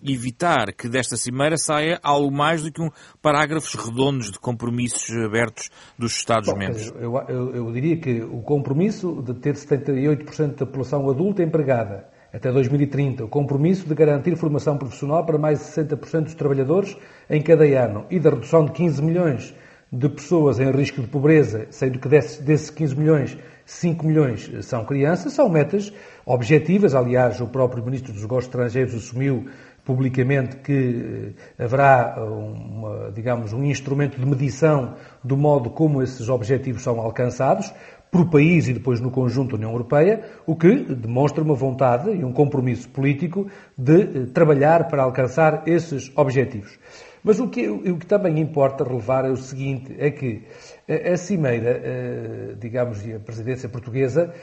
evitar 0.03 0.73
que 0.73 0.87
desta 0.87 1.17
cimeira 1.17 1.57
saia 1.57 1.99
algo 2.03 2.31
mais 2.31 2.63
do 2.63 2.71
que 2.71 2.81
um 2.81 2.89
parágrafos 3.21 3.73
redondos 3.75 4.31
de 4.31 4.39
compromissos 4.39 5.09
abertos 5.23 5.69
dos 5.97 6.15
Estados-membros. 6.15 6.93
Eu, 6.99 7.17
eu, 7.27 7.55
eu 7.55 7.71
diria 7.71 7.97
que 7.97 8.21
o 8.21 8.41
compromisso 8.41 9.21
de 9.21 9.33
ter 9.33 9.55
78% 9.55 10.55
da 10.55 10.65
população 10.65 11.09
adulta 11.09 11.43
empregada 11.43 12.16
até 12.33 12.51
2030, 12.51 13.25
o 13.25 13.27
compromisso 13.27 13.87
de 13.87 13.95
garantir 13.95 14.35
formação 14.35 14.77
profissional 14.77 15.25
para 15.25 15.37
mais 15.37 15.59
de 15.59 15.65
60% 15.65 16.23
dos 16.23 16.35
trabalhadores 16.35 16.97
em 17.29 17.41
cada 17.41 17.63
ano 17.63 18.05
e 18.09 18.19
da 18.19 18.29
redução 18.29 18.65
de 18.65 18.71
15 18.71 19.01
milhões 19.01 19.55
de 19.91 20.09
pessoas 20.09 20.59
em 20.59 20.69
risco 20.69 21.01
de 21.01 21.07
pobreza, 21.07 21.67
sendo 21.69 21.97
que 21.97 22.09
desses 22.09 22.69
15 22.69 22.95
milhões, 22.95 23.37
5 23.65 24.05
milhões 24.05 24.51
são 24.65 24.83
crianças, 24.83 25.33
são 25.33 25.47
metas 25.47 25.93
objetivas. 26.25 26.93
Aliás, 26.93 27.39
o 27.39 27.47
próprio 27.47 27.83
Ministro 27.83 28.11
dos 28.11 28.21
Negócios 28.21 28.47
Estrangeiros 28.47 28.93
assumiu 28.93 29.45
publicamente 29.85 30.57
que 30.57 31.33
eh, 31.57 31.63
haverá, 31.63 32.17
uma, 32.21 33.09
digamos, 33.13 33.53
um 33.53 33.63
instrumento 33.63 34.19
de 34.19 34.25
medição 34.25 34.95
do 35.23 35.37
modo 35.37 35.69
como 35.69 36.03
esses 36.03 36.27
objetivos 36.27 36.83
são 36.83 36.99
alcançados. 36.99 37.73
Por 38.11 38.29
país 38.29 38.67
e 38.67 38.73
depois 38.73 38.99
no 38.99 39.11
conjunto 39.11 39.51
da 39.51 39.55
União 39.57 39.71
Europeia, 39.71 40.23
o 40.45 40.55
que 40.55 40.83
demonstra 40.83 41.43
uma 41.43 41.55
vontade 41.55 42.11
e 42.11 42.23
um 42.23 42.31
compromisso 42.31 42.89
político 42.89 43.47
de 43.77 44.01
eh, 44.01 44.25
trabalhar 44.33 44.87
para 44.87 45.03
alcançar 45.03 45.63
esses 45.67 46.11
objetivos. 46.15 46.77
Mas 47.23 47.39
o 47.39 47.49
que, 47.49 47.67
o 47.67 47.97
que 47.97 48.05
também 48.05 48.39
importa 48.39 48.83
relevar 48.83 49.25
é 49.25 49.29
o 49.29 49.35
seguinte, 49.35 49.93
é 49.99 50.11
que 50.11 50.43
a 50.87 51.17
Cimeira, 51.17 51.81
eh, 51.83 52.55
digamos, 52.57 53.05
e 53.05 53.13
a 53.13 53.19
presidência 53.19 53.67
portuguesa, 53.67 54.33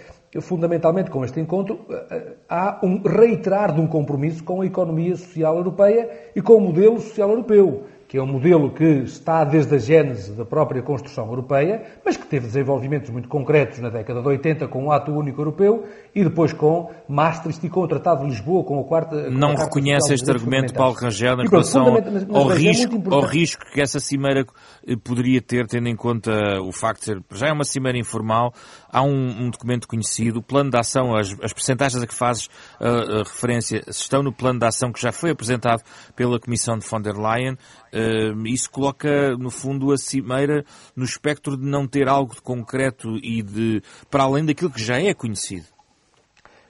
fundamentalmente 0.41 1.11
com 1.11 1.25
este 1.25 1.41
encontro, 1.41 1.87
eh, 2.11 2.35
há 2.49 2.81
um 2.83 3.01
reiterar 3.03 3.73
de 3.73 3.81
um 3.81 3.87
compromisso 3.87 4.45
com 4.45 4.61
a 4.61 4.67
economia 4.67 5.17
social 5.17 5.57
europeia 5.57 6.11
e 6.35 6.43
com 6.43 6.57
o 6.57 6.61
modelo 6.61 7.01
social 7.01 7.31
europeu 7.31 7.85
que 8.09 8.19
é 8.19 8.23
um 8.23 8.27
modelo 8.27 8.71
que 8.71 8.85
está 8.85 9.45
desde 9.45 9.75
a 9.75 9.79
gênese 9.79 10.33
da 10.33 10.45
própria 10.45 10.83
construção 10.83 11.27
europeia, 11.27 11.83
mas 12.05 12.17
que 12.17 12.27
teve 12.27 12.47
desenvolvimentos 12.47 13.11
muito 13.11 13.29
concretos 13.29 13.79
na 13.79 13.89
década 13.89 14.21
de 14.21 14.29
80 14.29 14.69
com 14.69 14.87
o 14.87 14.93
Ato 14.93 15.13
Único 15.13 15.41
Europeu 15.41 15.85
e 16.15 16.23
depois 16.23 16.53
com 16.53 16.91
Maastricht 17.09 17.67
e 17.67 17.71
com 17.71 17.81
o 17.81 17.89
Tratado 17.89 18.23
de 18.23 18.31
Lisboa, 18.31 18.65
com 18.65 18.81
a 18.81 18.85
quarta... 18.85 19.31
Não 19.31 19.53
a 19.53 19.65
reconhece 19.65 20.15
este 20.15 20.31
argumento, 20.31 20.73
Paulo 20.75 20.95
Rangel, 20.95 21.41
em 21.41 21.49
relação 21.49 21.93
mas, 21.93 22.27
mas 22.27 22.37
ao, 22.37 22.53
é 22.53 22.57
risco, 22.57 22.95
é 22.97 23.15
ao 23.15 23.21
risco 23.23 23.65
que 23.73 23.81
essa 23.81 23.99
cimeira 24.01 24.45
eh, 24.87 24.97
poderia 25.03 25.41
ter, 25.41 25.67
tendo 25.67 25.89
em 25.89 25.97
conta 25.97 26.33
o 26.63 26.73
facto 26.73 27.01
de 27.01 27.07
ser, 27.07 27.23
já 27.33 27.49
é 27.49 27.53
uma 27.53 27.65
cimeira 27.65 27.99
informal, 27.99 28.53
há 28.95 29.03
um, 29.03 29.45
um 29.47 29.51
documento 29.51 29.87
conhecido, 29.87 30.39
o 30.39 30.43
plano 30.43 30.71
de 30.71 30.79
ação, 30.79 31.15
as, 31.15 31.37
as 31.43 31.53
percentagens 31.53 32.03
a 32.03 32.07
que 32.07 32.15
fazes 32.15 32.49
a 32.81 33.19
referência 33.19 33.83
estão 33.89 34.23
no 34.23 34.33
plano 34.33 34.61
de 34.61 34.67
ação 34.67 34.93
que 34.93 35.03
já 35.03 35.13
foi 35.13 35.31
apresentado 35.31 35.83
pela 36.15 36.39
Comissão 36.39 36.79
de 36.79 36.87
von 36.87 37.01
der 37.01 37.17
Leyen, 37.17 37.59
Uh, 37.95 38.45
isso 38.49 38.69
coloca, 38.73 39.37
no 39.37 39.51
fundo, 39.51 39.93
a 39.93 39.97
cimeira 39.97 40.65
no 40.97 41.05
espectro 41.05 41.57
de 41.57 41.65
não 41.65 41.87
ter 41.87 42.09
algo 42.09 42.35
de 42.35 42.43
concreto 42.43 43.17
e 43.23 43.41
de 43.41 43.81
para 44.11 44.25
além 44.25 44.45
daquilo 44.45 44.69
que 44.69 44.83
já 44.83 45.01
é 45.01 45.15
conhecido. 45.15 45.67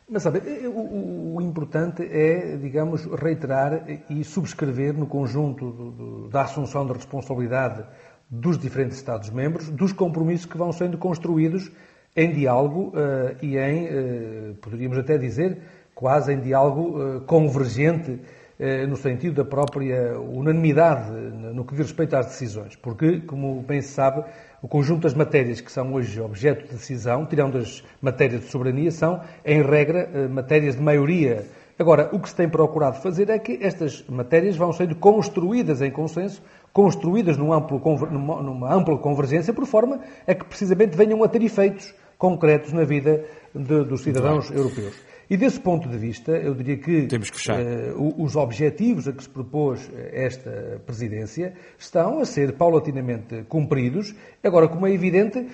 Mas 0.06 0.22
sabe, 0.22 0.40
o, 0.66 0.70
o, 0.70 1.36
o 1.36 1.40
importante 1.40 2.02
é, 2.02 2.58
digamos, 2.58 3.06
reiterar 3.06 3.86
e 4.10 4.22
subscrever 4.22 4.92
no 4.92 5.06
conjunto 5.06 5.72
do, 5.72 5.90
do, 5.90 6.28
da 6.28 6.42
assunção 6.42 6.86
de 6.86 6.92
responsabilidade 6.92 7.86
dos 8.28 8.58
diferentes 8.58 8.98
Estados-membros, 8.98 9.70
dos 9.70 9.94
compromissos 9.94 10.44
que 10.44 10.58
vão 10.58 10.72
sendo 10.72 10.98
construídos 10.98 11.70
em 12.16 12.32
diálogo 12.32 12.92
uh, 12.94 13.36
e 13.42 13.56
em, 13.56 13.86
uh, 13.86 14.54
poderíamos 14.60 14.98
até 14.98 15.18
dizer, 15.18 15.58
quase 15.94 16.32
em 16.32 16.40
diálogo 16.40 16.98
uh, 16.98 17.20
convergente 17.22 18.20
eh, 18.56 18.86
no 18.86 18.96
sentido 18.96 19.42
da 19.42 19.44
própria 19.44 20.16
unanimidade 20.16 21.10
no 21.10 21.64
que 21.64 21.74
diz 21.74 21.86
respeito 21.86 22.14
às 22.14 22.26
decisões, 22.26 22.76
porque, 22.76 23.20
como 23.22 23.60
bem 23.62 23.80
se 23.80 23.88
sabe, 23.88 24.22
o 24.62 24.68
conjunto 24.68 25.02
das 25.02 25.14
matérias 25.14 25.60
que 25.60 25.72
são 25.72 25.92
hoje 25.92 26.20
objeto 26.20 26.68
de 26.68 26.74
decisão, 26.74 27.26
tirando 27.26 27.58
as 27.58 27.82
matérias 28.00 28.42
de 28.42 28.46
soberania, 28.46 28.92
são, 28.92 29.20
em 29.44 29.60
regra, 29.60 30.08
eh, 30.14 30.28
matérias 30.28 30.76
de 30.76 30.82
maioria. 30.82 31.44
Agora, 31.76 32.08
o 32.12 32.20
que 32.20 32.28
se 32.28 32.36
tem 32.36 32.48
procurado 32.48 33.02
fazer 33.02 33.28
é 33.28 33.40
que 33.40 33.58
estas 33.60 34.04
matérias 34.08 34.56
vão 34.56 34.72
sendo 34.72 34.94
construídas 34.94 35.82
em 35.82 35.90
consenso, 35.90 36.40
construídas 36.72 37.36
num 37.36 37.52
amplo, 37.52 37.82
numa 38.08 38.72
ampla 38.72 38.96
convergência, 38.98 39.52
por 39.52 39.66
forma 39.66 39.98
a 40.28 40.32
que 40.32 40.44
precisamente 40.44 40.96
venham 40.96 41.24
a 41.24 41.28
ter 41.28 41.42
efeitos 41.42 41.92
concretos 42.18 42.72
na 42.72 42.84
vida 42.84 43.24
de, 43.54 43.84
dos 43.84 44.02
cidadãos 44.02 44.50
europeus. 44.50 44.94
E 45.28 45.36
desse 45.36 45.58
ponto 45.58 45.88
de 45.88 45.96
vista, 45.96 46.32
eu 46.32 46.54
diria 46.54 46.76
que, 46.76 47.06
que 47.06 47.50
uh, 47.50 48.22
os 48.22 48.36
objetivos 48.36 49.08
a 49.08 49.12
que 49.12 49.22
se 49.22 49.28
propôs 49.28 49.90
eh, 49.94 50.26
esta 50.26 50.80
presidência 50.84 51.54
estão 51.78 52.20
a 52.20 52.26
ser 52.26 52.52
paulatinamente 52.52 53.42
cumpridos. 53.48 54.14
Agora, 54.42 54.68
como 54.68 54.86
é 54.86 54.92
evidente, 54.92 55.38
uh, 55.38 55.48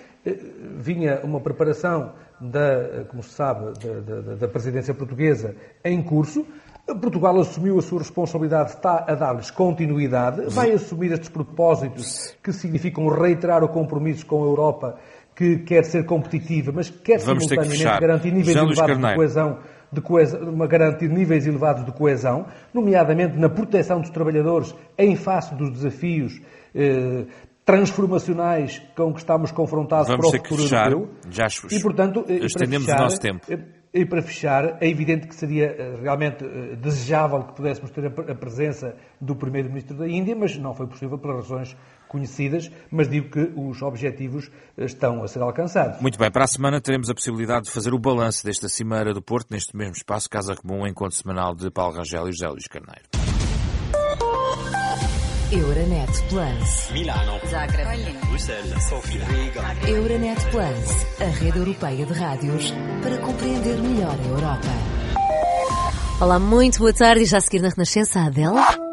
vinha 0.77 1.21
uma 1.23 1.41
preparação 1.41 2.13
da, 2.41 3.05
como 3.09 3.23
se 3.23 3.31
sabe, 3.31 3.73
da, 3.79 4.01
da, 4.01 4.35
da 4.35 4.49
presidência 4.49 4.93
portuguesa 4.93 5.55
em 5.85 6.03
curso. 6.03 6.45
Portugal 7.01 7.39
assumiu 7.39 7.79
a 7.79 7.83
sua 7.83 8.01
responsabilidade, 8.01 8.71
está 8.71 9.05
a 9.07 9.15
dar-lhes 9.15 9.51
continuidade, 9.51 10.43
vai 10.49 10.73
assumir 10.73 11.13
estes 11.13 11.29
propósitos 11.29 12.37
que 12.43 12.53
significam 12.53 13.07
reiterar 13.09 13.63
o 13.63 13.69
compromisso 13.69 14.27
com 14.27 14.43
a 14.43 14.47
Europa 14.47 14.99
que 15.35 15.59
quer 15.59 15.85
ser 15.85 16.05
competitiva, 16.05 16.73
mas 16.73 16.91
quer 16.91 17.19
Vamos 17.21 17.45
simultaneamente 17.45 18.01
garantir 18.01 18.33
níveis 18.33 18.57
elevados 18.57 18.99
de 18.99 19.15
coesão, 19.15 19.59
de 19.93 20.01
coesão, 20.01 20.41
uma 20.51 20.67
garantir 20.67 21.09
níveis 21.09 21.47
elevados 21.47 21.85
de 21.85 21.93
coesão, 21.93 22.47
nomeadamente 22.75 23.39
na 23.39 23.49
proteção 23.49 24.01
dos 24.01 24.11
trabalhadores 24.11 24.75
em 24.99 25.17
face 25.17 25.55
dos 25.55 25.71
desafios 25.71 26.41
eh, 26.75 27.25
transformacionais 27.65 28.83
com 28.97 29.13
que 29.13 29.21
estamos 29.21 29.53
confrontados 29.53 30.09
Vamos 30.09 30.29
para 30.29 30.41
o 30.41 30.43
futuro 30.43 30.63
fechar. 30.63 30.91
europeu. 30.91 31.15
Já 31.31 31.47
e, 31.71 31.81
portanto, 31.81 32.25
eh, 32.29 32.45
estendemos 32.45 32.87
fechar, 32.87 33.01
o 33.01 33.03
nosso 33.05 33.21
tempo. 33.21 33.47
Eh, 33.49 33.59
e 33.93 34.05
para 34.07 34.23
fechar, 34.23 34.79
é 34.81 34.89
evidente 34.89 35.29
que 35.29 35.35
seria 35.35 35.67
eh, 35.67 35.99
realmente 36.01 36.45
desejável 36.81 37.45
que 37.45 37.55
pudéssemos 37.55 37.91
ter 37.91 38.07
a 38.07 38.35
presença 38.35 38.97
do 39.21 39.37
Primeiro-Ministro 39.37 39.97
da 39.97 40.09
Índia, 40.09 40.35
mas 40.35 40.57
não 40.57 40.75
foi 40.75 40.87
possível 40.87 41.19
por 41.19 41.35
razões 41.37 41.77
conhecidas, 42.11 42.71
mas 42.91 43.09
digo 43.09 43.31
que 43.31 43.53
os 43.57 43.81
objetivos 43.83 44.51
eh, 44.77 44.85
estão 44.85 45.23
a 45.23 45.29
ser 45.29 45.41
alcançados. 45.41 46.03
Muito 46.03 46.19
bem, 46.19 46.31
para 46.31 46.45
a 46.45 46.49
semana 46.49 46.81
teremos 46.81 47.09
a 47.09 47.15
possibilidade 47.15 47.67
de 47.67 47.71
fazer 47.71 47.95
o 47.95 47.99
balanço 47.99 48.45
desta 48.45 48.69
Cimeira 48.69 49.15
do 49.15 49.23
Porto, 49.23 49.53
neste 49.53 49.77
mesmo 49.77 49.95
espaço, 49.95 50.29
Casa 50.29 50.57
Comum, 50.57 50.87
encontro 50.87 51.17
semanal 51.17 51.55
de 51.55 51.71
Paulo 51.71 51.97
Rangel 51.97 52.29
e 52.29 52.33
José 52.33 52.49
Luís 52.49 52.67
Carneiro. 52.67 53.03
Euronet 55.53 56.11
Plus. 56.29 56.91
Milano. 56.93 57.41
Zagreb. 57.49 58.19
Bruxelas. 58.29 58.83
Sofia. 58.85 59.25
Riga. 59.25 59.91
Euronet 59.91 60.41
Plus, 60.51 61.21
a 61.21 61.25
rede 61.25 61.59
europeia 61.59 62.07
de 62.07 62.13
rádios 62.13 62.73
para 63.03 63.19
compreender 63.19 63.77
melhor 63.79 64.17
a 64.19 64.29
Europa. 64.29 64.69
Olá, 66.21 66.39
muito 66.39 66.79
boa 66.79 66.93
tarde. 66.93 67.23
E 67.23 67.27
já 67.27 67.39
a 67.39 67.41
seguir 67.41 67.63
na 67.63 67.71
Renascença, 67.71 68.21
a 68.21 68.27
Adela. 68.27 68.90